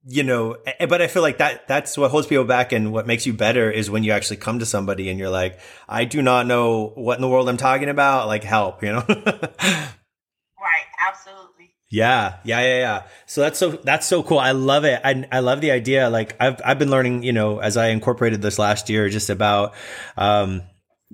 [0.08, 3.26] you know, but I feel like that that's what holds people back and what makes
[3.26, 6.46] you better is when you actually come to somebody and you're like, I do not
[6.46, 9.04] know what in the world I'm talking about, like help, you know?
[9.10, 9.90] right,
[11.00, 11.74] absolutely.
[11.90, 13.04] Yeah, yeah, yeah, yeah.
[13.26, 14.38] So that's so that's so cool.
[14.38, 15.02] I love it.
[15.04, 16.10] I I love the idea.
[16.10, 19.74] Like I've I've been learning, you know, as I incorporated this last year, just about
[20.18, 20.62] um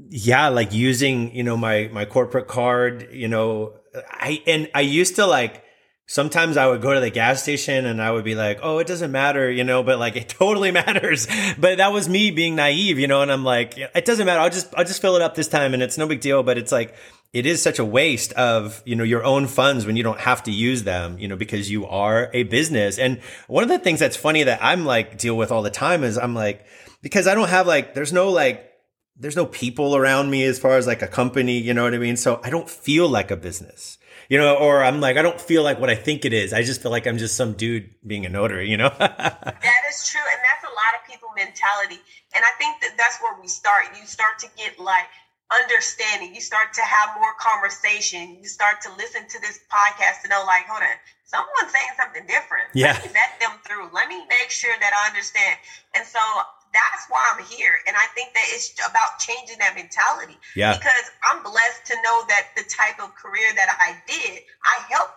[0.10, 5.16] yeah, like using, you know, my my corporate card, you know, I and I used
[5.18, 5.64] to like
[6.12, 8.88] sometimes I would go to the gas station and I would be like, oh, it
[8.88, 11.26] doesn't matter, you know, but like it totally matters.
[11.58, 14.42] But that was me being naive, you know, and I'm like, it doesn't matter.
[14.42, 16.44] I'll just, I'll just fill it up this time and it's no big deal.
[16.44, 16.96] But it's like,
[17.32, 20.44] it is such a waste of, you know, your own funds when you don't have
[20.44, 23.00] to use them, you know, because you are a business.
[23.00, 26.04] And one of the things that's funny that I'm like deal with all the time
[26.04, 26.66] is I'm like,
[27.02, 28.71] because I don't have like, there's no like,
[29.16, 31.98] there's no people around me as far as like a company, you know what I
[31.98, 32.18] mean?
[32.18, 33.98] So I don't feel like a business
[34.32, 36.54] you know, or I'm like, I don't feel like what I think it is.
[36.54, 38.88] I just feel like I'm just some dude being a notary, you know?
[38.98, 40.24] that is true.
[40.24, 42.00] And that's a lot of people mentality.
[42.32, 43.92] And I think that that's where we start.
[44.00, 45.12] You start to get like
[45.52, 46.34] understanding.
[46.34, 48.40] You start to have more conversation.
[48.40, 50.96] You start to listen to this podcast to know, like, hold on,
[51.28, 52.72] someone's saying something different.
[52.72, 52.96] Yeah.
[52.96, 53.92] Let me vet them through.
[53.92, 55.60] Let me make sure that I understand.
[55.92, 56.24] And so
[56.74, 57.76] that's why I'm here.
[57.88, 60.38] And I think that it's about changing that mentality.
[60.56, 60.76] Yeah.
[60.76, 65.12] Because I'm blessed to know that the type of career that I did, I help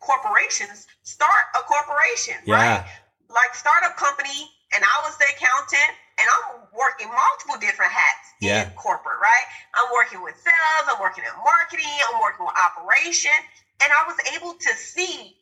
[0.00, 2.54] corporations start a corporation, yeah.
[2.54, 2.84] right?
[3.30, 8.66] Like startup company, and I was the accountant, and I'm working multiple different hats yeah.
[8.66, 9.46] in corporate, right?
[9.74, 13.34] I'm working with sales, I'm working in marketing, I'm working with operation,
[13.82, 15.38] and I was able to see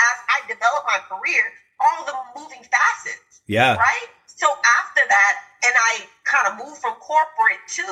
[0.00, 1.42] as I developed my career
[1.80, 3.40] all the moving facets.
[3.46, 3.76] Yeah.
[3.76, 4.08] Right?
[4.40, 5.34] So after that,
[5.68, 7.84] and I kind of moved from corporate to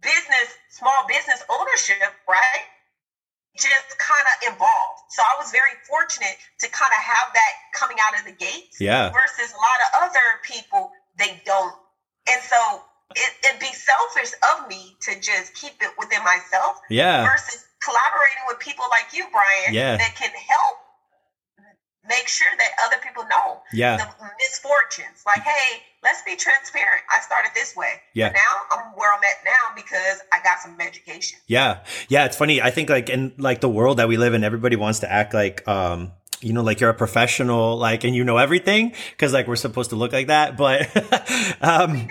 [0.00, 2.64] business, small business ownership, right?
[3.52, 5.12] Just kind of evolved.
[5.12, 8.80] So I was very fortunate to kind of have that coming out of the gates.
[8.80, 9.12] Yeah.
[9.12, 10.88] Versus a lot of other people,
[11.20, 11.76] they don't.
[12.32, 12.80] And so
[13.12, 16.80] it, it'd be selfish of me to just keep it within myself.
[16.88, 17.28] Yeah.
[17.28, 20.00] Versus collaborating with people like you, Brian, yeah.
[20.00, 20.81] that can help
[22.08, 23.96] make sure that other people know yeah.
[23.96, 25.22] the misfortunes.
[25.24, 27.02] Like, hey, let's be transparent.
[27.10, 28.00] I started this way.
[28.14, 28.28] Yeah.
[28.28, 31.38] But now I'm where I'm at now because I got some education.
[31.46, 31.80] Yeah.
[32.08, 32.24] Yeah.
[32.24, 32.60] It's funny.
[32.60, 35.34] I think like in like the world that we live in, everybody wants to act
[35.34, 39.46] like, um, you know, like you're a professional, like, and you know everything because like
[39.46, 40.56] we're supposed to look like that.
[40.56, 40.88] But,
[41.62, 42.08] um,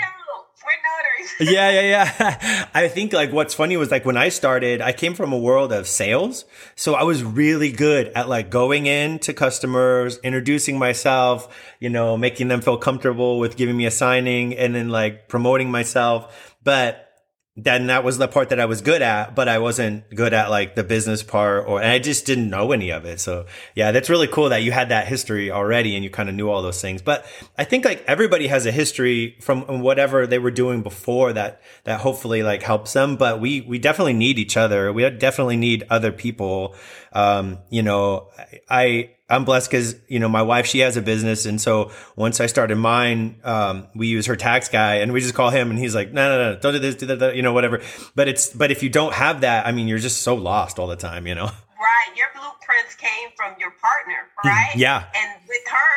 [1.39, 2.67] yeah, yeah, yeah.
[2.73, 5.71] I think like what's funny was like when I started, I came from a world
[5.71, 6.45] of sales.
[6.75, 12.17] So I was really good at like going in to customers, introducing myself, you know,
[12.17, 16.55] making them feel comfortable with giving me a signing and then like promoting myself.
[16.63, 17.10] But
[17.57, 20.49] then that was the part that I was good at, but I wasn't good at
[20.49, 23.19] like the business part or, and I just didn't know any of it.
[23.19, 26.35] So yeah, that's really cool that you had that history already and you kind of
[26.35, 27.01] knew all those things.
[27.01, 27.25] But
[27.57, 31.99] I think like everybody has a history from whatever they were doing before that, that
[31.99, 33.17] hopefully like helps them.
[33.17, 34.93] But we, we definitely need each other.
[34.93, 36.75] We definitely need other people.
[37.13, 38.29] Um, you know,
[38.69, 42.39] I, I'm blessed because you know my wife she has a business, and so once
[42.39, 45.79] I started mine, um, we use her tax guy, and we just call him, and
[45.79, 47.81] he's like, no, no, no, don't do this, do that, you know, whatever.
[48.15, 50.87] But it's but if you don't have that, I mean, you're just so lost all
[50.87, 51.45] the time, you know.
[51.45, 54.75] Right, your blueprints came from your partner, right?
[54.75, 55.03] Yeah.
[55.15, 55.95] And with her,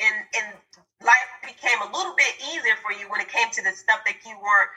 [0.00, 0.56] and and
[1.02, 4.16] life became a little bit easier for you when it came to the stuff that
[4.26, 4.70] you weren't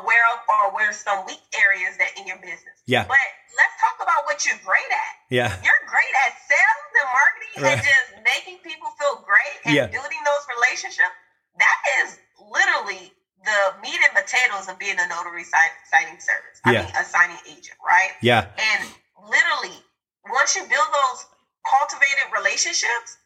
[0.00, 2.80] aware of or aware of some weak areas that in your business.
[2.86, 3.04] Yeah.
[3.04, 3.20] But
[3.56, 5.14] let's talk about what you're great at.
[5.32, 5.48] Yeah.
[5.64, 7.72] You're great at sales and marketing right.
[7.72, 9.88] and just making people feel great and yeah.
[9.88, 11.16] building those relationships.
[11.56, 16.60] That is literally the meat and potatoes of being a notary signing service.
[16.68, 16.84] I yeah.
[16.84, 18.12] mean, a signing agent, right?
[18.20, 18.52] Yeah.
[18.60, 18.92] And
[19.24, 19.80] literally,
[20.28, 21.24] once you build those
[21.64, 23.16] cultivated relationships,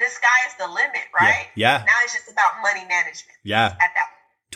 [0.00, 1.52] the sky is the limit, right?
[1.56, 1.80] Yeah.
[1.80, 1.88] yeah.
[1.88, 3.36] Now it's just about money management.
[3.44, 3.76] Yeah.
[3.80, 3.92] At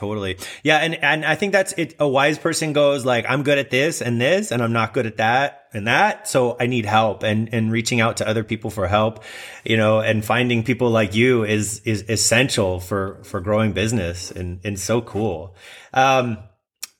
[0.00, 0.38] Totally.
[0.62, 0.78] Yeah.
[0.78, 1.94] And, and I think that's it.
[1.98, 5.04] A wise person goes like, I'm good at this and this, and I'm not good
[5.04, 6.26] at that and that.
[6.26, 9.22] So I need help and, and reaching out to other people for help,
[9.62, 14.60] you know, and finding people like you is, is essential for, for growing business and,
[14.64, 15.54] and so cool.
[15.92, 16.38] Um,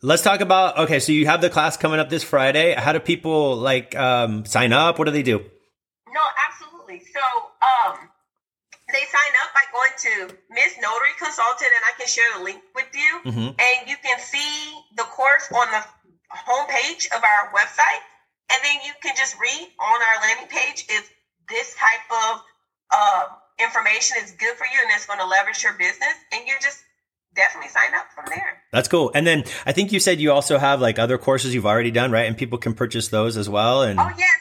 [0.02, 1.00] let's talk about, okay.
[1.00, 2.74] So you have the class coming up this Friday.
[2.74, 4.98] How do people like, um, sign up?
[4.98, 5.38] What do they do?
[5.38, 7.00] No, absolutely.
[7.14, 7.20] So,
[7.62, 8.10] um,
[8.92, 10.14] they sign up by going to
[10.50, 13.12] Miss Notary Consultant, and I can share the link with you.
[13.30, 13.48] Mm-hmm.
[13.56, 15.82] And you can see the course on the
[16.32, 18.02] homepage of our website.
[18.50, 21.10] And then you can just read on our landing page if
[21.48, 22.42] this type of
[22.90, 23.24] uh,
[23.62, 26.14] information is good for you and it's going to leverage your business.
[26.32, 26.82] And you're just
[27.34, 28.62] definitely sign up from there.
[28.72, 29.12] That's cool.
[29.14, 32.10] And then I think you said you also have like other courses you've already done,
[32.10, 32.26] right?
[32.26, 33.82] And people can purchase those as well.
[33.82, 34.38] And oh yes,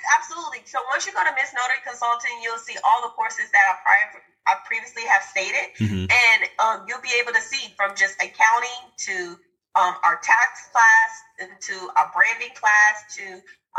[0.99, 4.21] once you go to Miss Notary Consulting, you'll see all the courses that I prior
[4.51, 6.12] I previously have stated, mm-hmm.
[6.12, 9.39] and um, you'll be able to see from just accounting to
[9.79, 13.23] um, our tax class to our branding class to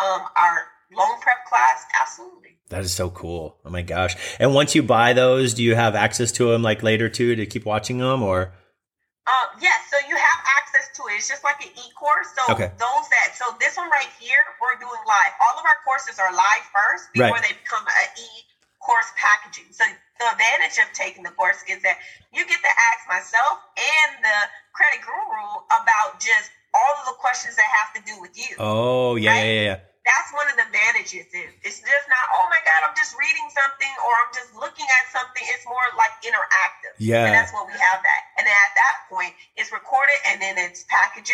[0.00, 0.64] um, our
[0.96, 1.84] loan prep class.
[2.00, 2.56] Absolutely.
[2.70, 3.58] That is so cool.
[3.66, 4.16] Oh my gosh.
[4.38, 7.44] And once you buy those, do you have access to them like later too to
[7.44, 8.54] keep watching them or?
[9.26, 9.76] Um, yes.
[9.90, 10.69] So you have access
[11.00, 11.16] to it.
[11.16, 12.28] It's just like an e-course.
[12.36, 12.68] So okay.
[12.76, 15.32] those that, so this one right here, we're doing live.
[15.40, 17.44] All of our courses are live first before right.
[17.48, 19.72] they become an e-course packaging.
[19.72, 19.88] So
[20.20, 21.96] the advantage of taking the course is that
[22.36, 24.38] you get to ask myself and the
[24.76, 28.54] credit guru about just all of the questions that have to do with you.
[28.60, 29.40] Oh, yeah, right?
[29.40, 32.88] yeah, yeah, yeah that's one of the advantages is it's just not oh my god
[32.88, 35.42] i'm just reading something or i'm just looking at something.
[35.54, 36.94] It's more like interactive.
[36.98, 37.26] Yeah.
[37.26, 38.20] and that's what we have that.
[38.38, 41.32] And then at that point it's recorded and then it's packaged.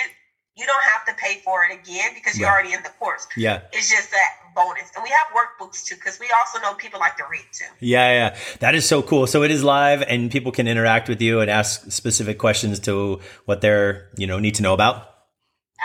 [0.56, 2.54] You don't have to pay for it again because you're right.
[2.54, 3.26] already in the course.
[3.36, 3.60] Yeah.
[3.72, 4.90] It's just that bonus.
[4.94, 7.66] And we have workbooks too because we also know people like to read too.
[7.80, 8.38] Yeah yeah.
[8.60, 9.26] That is so cool.
[9.26, 13.20] So it is live and people can interact with you and ask specific questions to
[13.44, 15.12] what they're you know need to know about?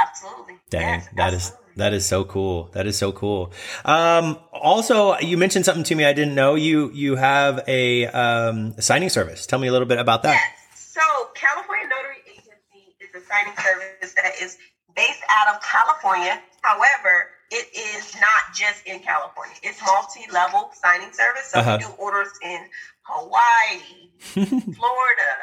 [0.02, 0.56] Absolutely.
[0.70, 1.38] Dang yes, that absolutely.
[1.38, 2.70] is that is so cool.
[2.74, 3.52] That is so cool.
[3.86, 6.56] Um, also, you mentioned something to me I didn't know.
[6.56, 9.46] You you have a um, signing service.
[9.46, 10.34] Tell me a little bit about that.
[10.34, 10.92] Yes.
[10.94, 11.02] So,
[11.34, 14.58] California Notary Agency is a signing service that is
[14.96, 16.42] based out of California.
[16.62, 19.56] However, it is not just in California.
[19.62, 21.48] It's multi-level signing service.
[21.48, 21.80] So uh-huh.
[21.80, 22.66] we do orders in
[23.04, 25.34] Hawaii, Florida,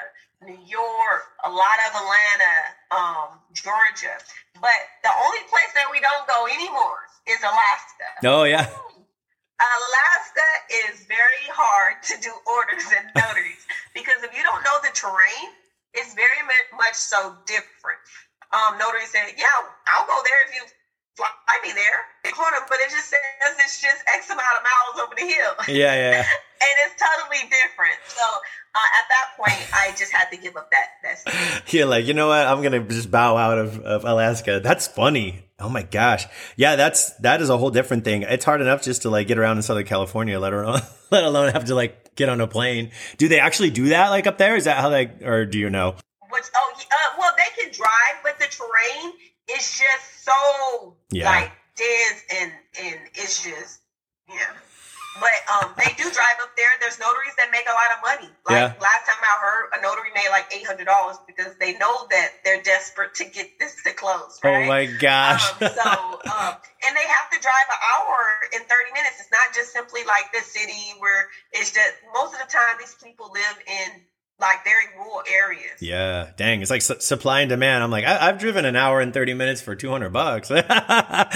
[0.42, 2.56] New York, a lot of Atlanta,
[2.90, 4.16] um, Georgia.
[4.54, 8.08] But the only place that we don't go anymore is Alaska.
[8.24, 8.66] Oh yeah.
[9.58, 10.48] Alaska
[10.86, 15.50] is very hard to do orders and notaries because if you don't know the terrain,
[15.94, 17.98] it's very much so different.
[18.52, 19.46] Um, notaries say, "Yeah,
[19.88, 20.62] I'll go there if you
[21.18, 22.06] fly me there."
[22.38, 25.54] corner, But it just says it's just X amount of miles over the hill.
[25.68, 26.18] Yeah, yeah.
[26.62, 27.98] and it's totally different.
[28.06, 30.88] So uh, at that point, I just had to give up that.
[31.02, 32.46] that You're like, you know what?
[32.46, 34.60] I'm gonna just bow out of, of Alaska.
[34.62, 35.44] That's funny.
[35.58, 36.26] Oh my gosh.
[36.56, 38.22] Yeah, that's that is a whole different thing.
[38.22, 41.52] It's hard enough just to like get around in Southern California, let alone let alone
[41.52, 42.92] have to like get on a plane.
[43.18, 44.56] Do they actually do that like up there?
[44.56, 45.96] Is that how they or do you know?
[46.30, 49.12] Which oh uh, well they can drive, but the terrain
[49.50, 51.24] is just so yeah.
[51.24, 53.80] like dense and and it's just
[54.28, 54.52] yeah.
[55.18, 56.70] But um, they do drive up there.
[56.78, 58.30] There's notaries that make a lot of money.
[58.46, 58.80] Like yeah.
[58.80, 62.38] last time I heard, a notary made like eight hundred dollars because they know that
[62.44, 64.38] they're desperate to get this to close.
[64.44, 64.64] Oh right?
[64.64, 65.50] Oh my gosh!
[65.58, 65.90] Um, so
[66.30, 66.54] um,
[66.86, 68.18] and they have to drive an hour
[68.54, 69.18] in thirty minutes.
[69.18, 72.94] It's not just simply like the city where it's just most of the time these
[73.02, 74.06] people live in
[74.40, 75.80] like very rural areas.
[75.80, 77.82] Yeah, dang, it's like su- supply and demand.
[77.82, 80.48] I'm like, I- have driven an hour and thirty minutes for two hundred bucks.
[80.50, 81.28] right, but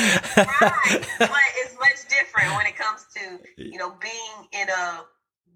[1.58, 5.00] it's much different when it comes to you know being in a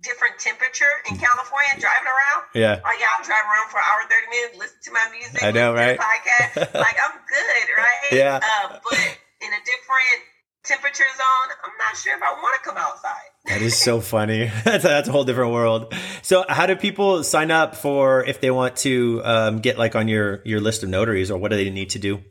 [0.02, 2.42] different temperature in California, driving around.
[2.54, 5.42] Yeah, oh yeah, I'll drive around for an hour, thirty minutes, listen to my music.
[5.42, 5.98] I know, right?
[5.98, 8.12] Podcast, like I'm good, right?
[8.12, 8.98] Yeah, uh, but
[9.40, 10.20] in a different
[10.66, 13.22] temperature zone, I'm not sure if I want to come outside.
[13.46, 14.50] That is so funny.
[14.64, 15.94] that's, a, that's a whole different world.
[16.22, 20.09] So, how do people sign up for if they want to um, get like on
[20.09, 22.24] your your list of notaries, or what do they need to do?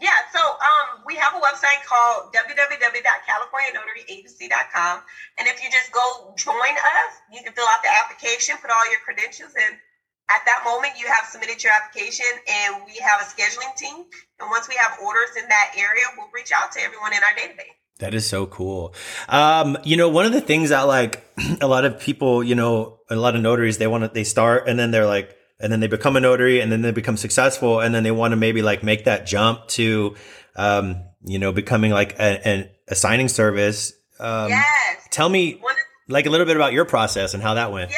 [0.00, 5.02] Yeah, so um, we have a website called www.californianotaryagency.com,
[5.38, 8.90] and if you just go join us, you can fill out the application, put all
[8.90, 9.78] your credentials in.
[10.30, 14.04] At that moment, you have submitted your application, and we have a scheduling team.
[14.40, 17.34] And once we have orders in that area, we'll reach out to everyone in our
[17.36, 17.74] database.
[17.98, 18.94] That is so cool.
[19.28, 21.24] Um, you know, one of the things that like
[21.60, 24.68] a lot of people, you know, a lot of notaries, they want to, they start
[24.68, 27.80] and then they're like, and then they become a notary and then they become successful
[27.80, 30.16] and then they want to maybe like make that jump to,
[30.56, 33.92] um, you know, becoming like a, a signing service.
[34.18, 35.06] Um, yes.
[35.10, 35.62] Tell me
[36.08, 37.92] like a little bit about your process and how that went.
[37.92, 37.96] Yeah.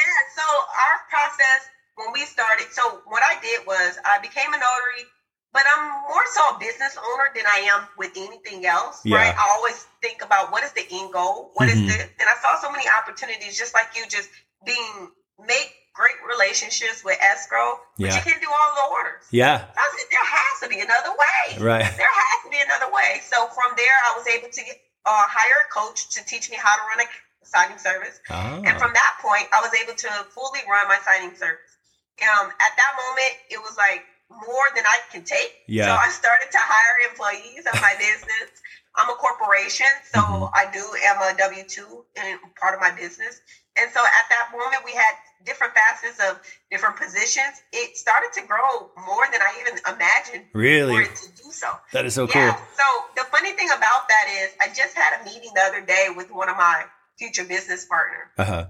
[2.15, 5.07] So our process when we started, so what I did was I became a notary
[5.53, 9.01] but I'm more so a business owner than I am with anything else.
[9.03, 9.17] Yeah.
[9.17, 9.33] Right?
[9.33, 11.89] I always think about what is the end goal, What mm-hmm.
[11.89, 14.29] is the, and I saw so many opportunities, just like you, just
[14.65, 18.15] being make great relationships with escrow, but yeah.
[18.15, 19.25] you can't do all the orders.
[19.31, 21.57] Yeah, I said, there has to be another way.
[21.57, 23.21] Right, there has to be another way.
[23.25, 24.77] So from there, I was able to get,
[25.09, 27.09] uh, hire a coach to teach me how to run a
[27.41, 28.61] signing service, oh.
[28.61, 31.76] and from that point, I was able to fully run my signing service.
[32.21, 35.53] Um, at that moment, it was like more than I can take.
[35.67, 35.85] Yeah.
[35.85, 38.49] So I started to hire employees of my business.
[38.97, 40.57] I'm a corporation, so mm-hmm.
[40.57, 43.41] I do am a W two in part of my business.
[43.77, 45.13] And so at that moment, we had
[45.45, 46.41] different facets of
[46.71, 47.61] different positions.
[47.71, 50.45] It started to grow more than I even imagined.
[50.53, 50.93] Really?
[50.93, 51.67] For it to do so.
[51.93, 52.53] That is so yeah.
[52.53, 52.65] cool.
[52.75, 52.83] So
[53.15, 56.31] the funny thing about that is, I just had a meeting the other day with
[56.31, 56.85] one of my
[57.17, 58.27] future business partners.
[58.37, 58.65] Uh huh.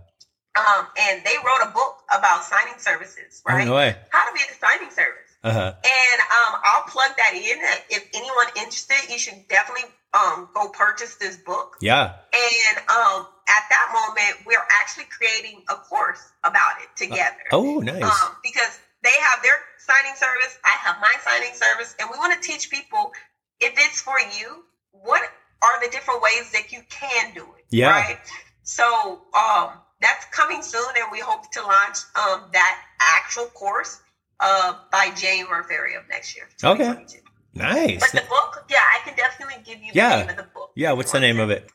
[0.57, 3.65] Um, and they wrote a book about signing services, Oh, right?
[3.65, 3.95] no way.
[4.09, 5.29] How to be a signing service.
[5.43, 5.73] Uh huh.
[5.75, 7.57] And um, I'll plug that in.
[7.89, 11.77] If anyone interested, you should definitely um, go purchase this book.
[11.79, 12.13] Yeah.
[12.33, 17.37] And um, at that moment, we're actually creating a course about it together.
[17.51, 18.03] Oh, nice.
[18.03, 22.33] Um, because they have their signing service, I have my signing service, and we want
[22.41, 23.13] to teach people
[23.59, 25.21] if it's for you, what
[25.61, 27.65] are the different ways that you can do it?
[27.69, 27.89] Yeah.
[27.91, 28.17] Right.
[28.63, 29.69] So um,
[30.01, 33.99] that's coming soon, and we hope to launch um, that actual course
[34.39, 36.47] uh, by January, February of next year.
[36.63, 37.05] Okay.
[37.53, 37.99] Nice.
[37.99, 40.19] But the book, yeah, I can definitely give you the Yeah.
[40.21, 40.71] name of the book.
[40.75, 40.91] Yeah.
[40.91, 41.67] What's the name of it?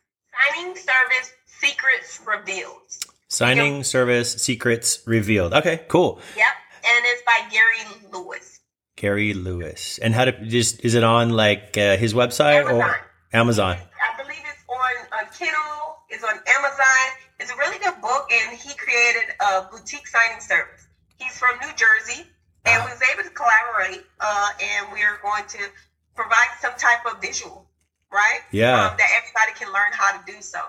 [0.54, 2.76] Signing Service Secrets Revealed.
[3.28, 5.54] Signing service secrets revealed.
[5.54, 5.80] Okay.
[5.88, 6.20] Cool.
[6.36, 6.46] Yep.
[6.84, 8.60] And it's by Gary Lewis.
[8.96, 9.98] Gary Lewis.
[9.98, 12.80] And how to just is it on like uh, his website Amazon.
[12.80, 12.96] or
[13.32, 13.76] Amazon?
[13.78, 15.96] I believe it's on uh, Kindle.
[16.10, 17.08] It's on Amazon.
[17.42, 20.86] It's a really good book, and he created a boutique signing service.
[21.18, 22.30] He's from New Jersey,
[22.64, 22.86] and Wow.
[22.86, 25.58] we was able to collaborate, uh, and we are going to
[26.14, 27.66] provide some type of visual,
[28.12, 28.42] right?
[28.52, 28.86] Yeah.
[28.86, 30.60] Um, that everybody can learn how to do so.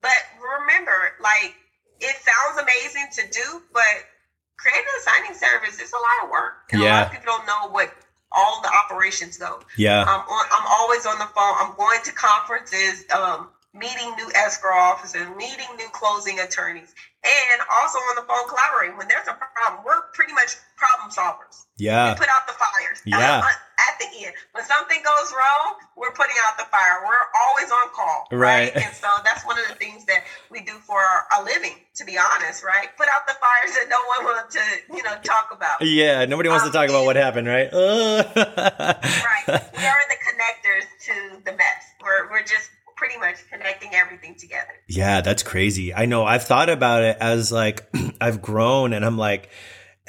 [0.00, 1.54] But remember, like,
[2.00, 4.08] it sounds amazing to do, but
[4.56, 6.64] creating a signing service is a lot of work.
[6.72, 7.04] And a lot Yeah.
[7.04, 7.92] of people don't know what
[8.32, 9.60] all the operations go.
[9.76, 10.00] Yeah.
[10.00, 11.54] I'm, on, I'm always on the phone.
[11.58, 16.94] I'm going to conferences, um, meeting new escrow officers, meeting new closing attorneys,
[17.24, 18.96] and also on the phone collaborating.
[18.98, 21.64] When there's a problem, we're pretty much problem solvers.
[21.78, 22.12] Yeah.
[22.12, 23.00] We put out the fires.
[23.06, 23.42] Yeah.
[23.42, 27.02] At the end, when something goes wrong, we're putting out the fire.
[27.04, 28.70] We're always on call, Right.
[28.76, 31.00] And so that's one of the things that we do for
[31.36, 32.88] a living, to be honest, right?
[32.96, 34.62] Put out the fires that no one wants to,
[34.94, 35.82] you know, talk about.
[35.82, 36.24] Yeah.
[36.26, 37.72] Nobody wants to Um, talk about what happened, right?
[37.72, 38.22] Uh.
[38.36, 39.46] right.
[39.48, 41.82] We are the connectors to the mess.
[42.02, 42.70] We're we're just
[43.02, 44.70] pretty much connecting everything together.
[44.86, 45.92] Yeah, that's crazy.
[45.92, 46.24] I know.
[46.24, 47.88] I've thought about it as like
[48.20, 49.50] I've grown, and I'm like,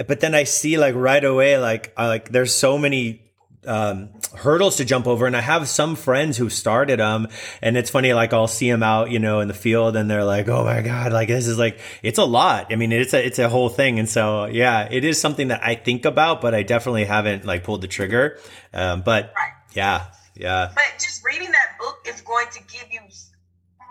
[0.08, 3.22] but then I see like right away, like I, like there's so many
[3.66, 7.30] um, hurdles to jump over, and I have some friends who started them,
[7.64, 8.14] and it's funny.
[8.14, 10.84] Like I'll see them out, you know, in the field, and they're like, "Oh my
[10.84, 13.70] god, like this is like it's a lot." I mean, it's a it's a whole
[13.70, 17.44] thing, and so yeah, it is something that I think about, but I definitely haven't
[17.44, 18.38] like pulled the trigger.
[18.72, 19.52] Um, but Right.
[19.74, 20.06] yeah,
[20.36, 23.02] yeah, But just reading that book is going to give you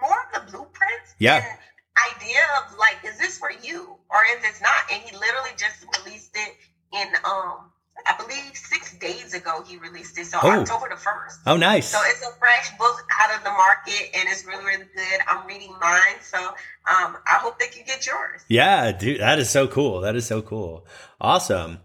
[0.01, 1.14] more of the blueprints.
[1.18, 1.36] Yeah.
[1.36, 1.59] And
[2.16, 3.97] idea of like, is this for you?
[4.11, 6.57] Or if it's not, and he literally just released it
[6.93, 7.70] in um
[8.07, 10.26] I believe six days ago he released it.
[10.26, 10.61] So Oh.
[10.61, 11.40] October the first.
[11.47, 11.88] oh nice.
[11.88, 15.20] So it's a fresh book out of the market and it's really, really good.
[15.28, 16.16] I'm reading mine.
[16.22, 18.43] So um I hope that you get yours.
[18.49, 20.01] Yeah, dude, that is so cool.
[20.01, 20.86] That is so cool.
[21.20, 21.78] Awesome.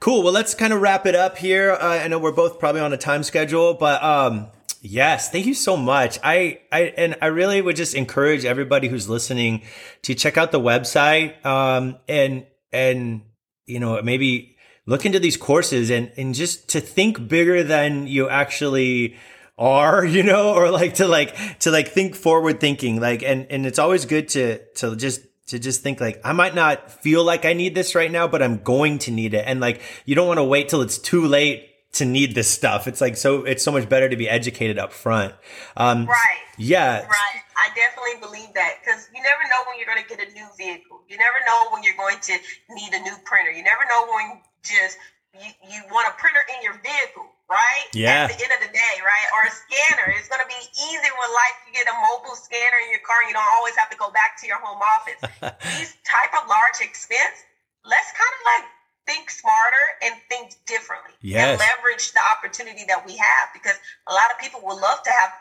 [0.00, 0.22] Cool.
[0.22, 1.72] Well, let's kind of wrap it up here.
[1.72, 4.48] Uh, I know we're both probably on a time schedule, but um
[4.80, 6.18] yes, thank you so much.
[6.22, 9.62] I I and I really would just encourage everybody who's listening
[10.02, 13.22] to check out the website um and and
[13.66, 14.53] you know, maybe
[14.86, 19.16] look into these courses and and just to think bigger than you actually
[19.58, 23.66] are you know or like to like to like think forward thinking like and and
[23.66, 27.44] it's always good to to just to just think like I might not feel like
[27.44, 30.26] I need this right now but I'm going to need it and like you don't
[30.26, 33.62] want to wait till it's too late to need this stuff it's like so it's
[33.62, 35.34] so much better to be educated up front
[35.76, 36.38] um Right.
[36.58, 37.40] yeah Right.
[37.56, 40.46] I definitely believe that because you never know when you're going to get a new
[40.58, 41.00] vehicle.
[41.08, 42.32] You never know when you're going to
[42.74, 43.52] need a new printer.
[43.52, 44.98] You never know when just
[45.36, 47.86] you, you want a printer in your vehicle, right?
[47.92, 48.26] Yeah.
[48.26, 49.28] At the end of the day, right?
[49.34, 50.14] Or a scanner.
[50.14, 53.18] It's going to be easy when life you get a mobile scanner in your car
[53.26, 55.20] and you don't always have to go back to your home office.
[55.78, 57.42] These type of large expense,
[57.82, 58.64] let's kind of like
[59.10, 61.44] think smarter and think differently Yes.
[61.44, 63.76] and leverage the opportunity that we have because
[64.08, 65.32] a lot of people would love to have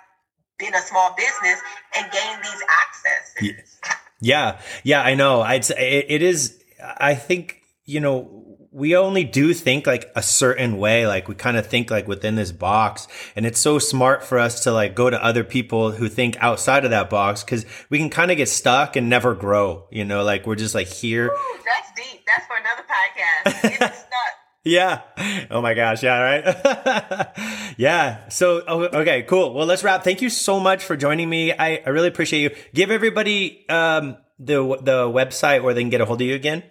[0.60, 1.62] been a small business
[1.96, 3.80] and gain these accesses.
[4.20, 5.42] Yeah, yeah, I know.
[5.42, 6.62] I'd say it, it is.
[6.82, 8.43] I think you know
[8.74, 11.06] we only do think like a certain way.
[11.06, 14.64] Like we kind of think like within this box, and it's so smart for us
[14.64, 18.10] to like go to other people who think outside of that box because we can
[18.10, 19.88] kind of get stuck and never grow.
[19.92, 21.28] You know, like we're just like here.
[21.28, 22.22] Ooh, that's deep.
[22.26, 23.62] That's for another podcast.
[23.62, 24.34] Getting stuck.
[24.66, 25.02] Yeah.
[25.52, 26.02] Oh my gosh.
[26.04, 26.22] Yeah.
[26.22, 27.74] Right.
[27.78, 28.30] yeah.
[28.30, 29.54] So, oh, okay, cool.
[29.54, 30.04] Well, let's wrap.
[30.04, 31.52] Thank you so much for joining me.
[31.52, 32.58] I, I really appreciate you.
[32.74, 36.64] Give everybody, um, the, the website where they can get a hold of you again.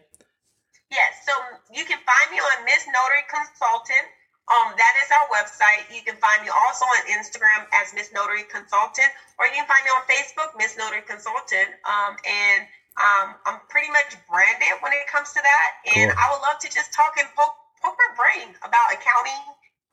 [1.72, 4.06] You can find me on Miss Notary Consultant.
[4.50, 5.88] Um, that is our website.
[5.88, 9.08] You can find me also on Instagram as Miss Notary Consultant,
[9.40, 11.72] or you can find me on Facebook, Miss Notary Consultant.
[11.88, 12.60] Um, and
[13.00, 15.68] um, I'm pretty much branded when it comes to that.
[15.96, 16.20] And Cool.
[16.20, 19.40] I would love to just talk and poke, poke my brain about accounting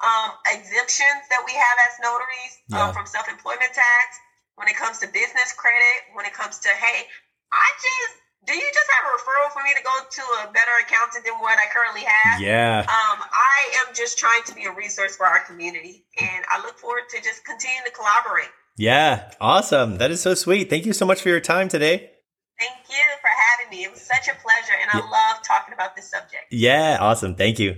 [0.03, 2.89] um, exemptions that we have as notaries Yeah.
[2.89, 4.19] um, from self-employment tax.
[4.59, 7.07] When it comes to business credit, when it comes to hey,
[7.53, 10.71] I just do you just have a referral for me to go to a better
[10.81, 12.41] accountant than what I currently have?
[12.41, 12.79] Yeah.
[12.79, 16.77] Um, I am just trying to be a resource for our community, and I look
[16.77, 18.49] forward to just continuing to collaborate.
[18.77, 19.97] Yeah, awesome.
[19.97, 20.69] That is so sweet.
[20.69, 22.11] Thank you so much for your time today.
[22.57, 23.83] Thank you for having me.
[23.83, 26.45] It was such a pleasure, and I love talking about this subject.
[26.49, 27.35] Yeah, awesome.
[27.35, 27.75] Thank you.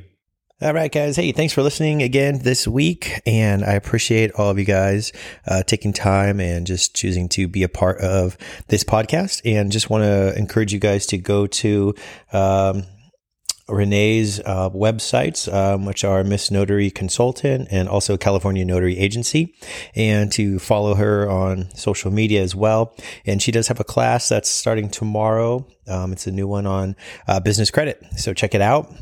[0.63, 1.15] All right, guys.
[1.15, 3.19] Hey, thanks for listening again this week.
[3.25, 5.11] And I appreciate all of you guys
[5.47, 8.37] uh, taking time and just choosing to be a part of
[8.67, 9.41] this podcast.
[9.43, 11.95] And just want to encourage you guys to go to
[12.31, 12.83] um,
[13.67, 19.55] Renee's uh, websites, um, which are Miss Notary Consultant and also California Notary Agency,
[19.95, 22.95] and to follow her on social media as well.
[23.25, 25.65] And she does have a class that's starting tomorrow.
[25.87, 26.95] Um, it's a new one on
[27.27, 27.99] uh, business credit.
[28.15, 28.93] So check it out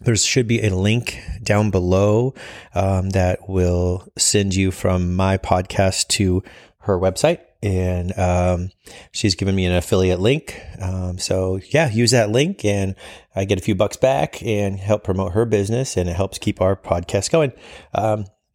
[0.00, 2.34] there should be a link down below
[2.74, 6.42] um, that will send you from my podcast to
[6.80, 7.40] her website.
[7.62, 8.70] And um,
[9.12, 10.60] she's given me an affiliate link.
[10.80, 12.94] Um, so, yeah, use that link and
[13.34, 15.96] I get a few bucks back and help promote her business.
[15.96, 17.52] And it helps keep our podcast going.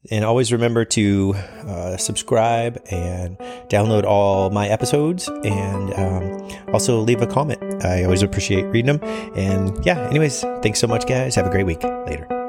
[0.10, 3.38] And always remember to uh, subscribe and
[3.70, 7.86] download all my episodes and um, also leave a comment.
[7.86, 9.10] I always appreciate reading them.
[9.36, 11.36] And yeah, anyways, thanks so much, guys.
[11.36, 11.84] Have a great week.
[11.84, 12.41] Later.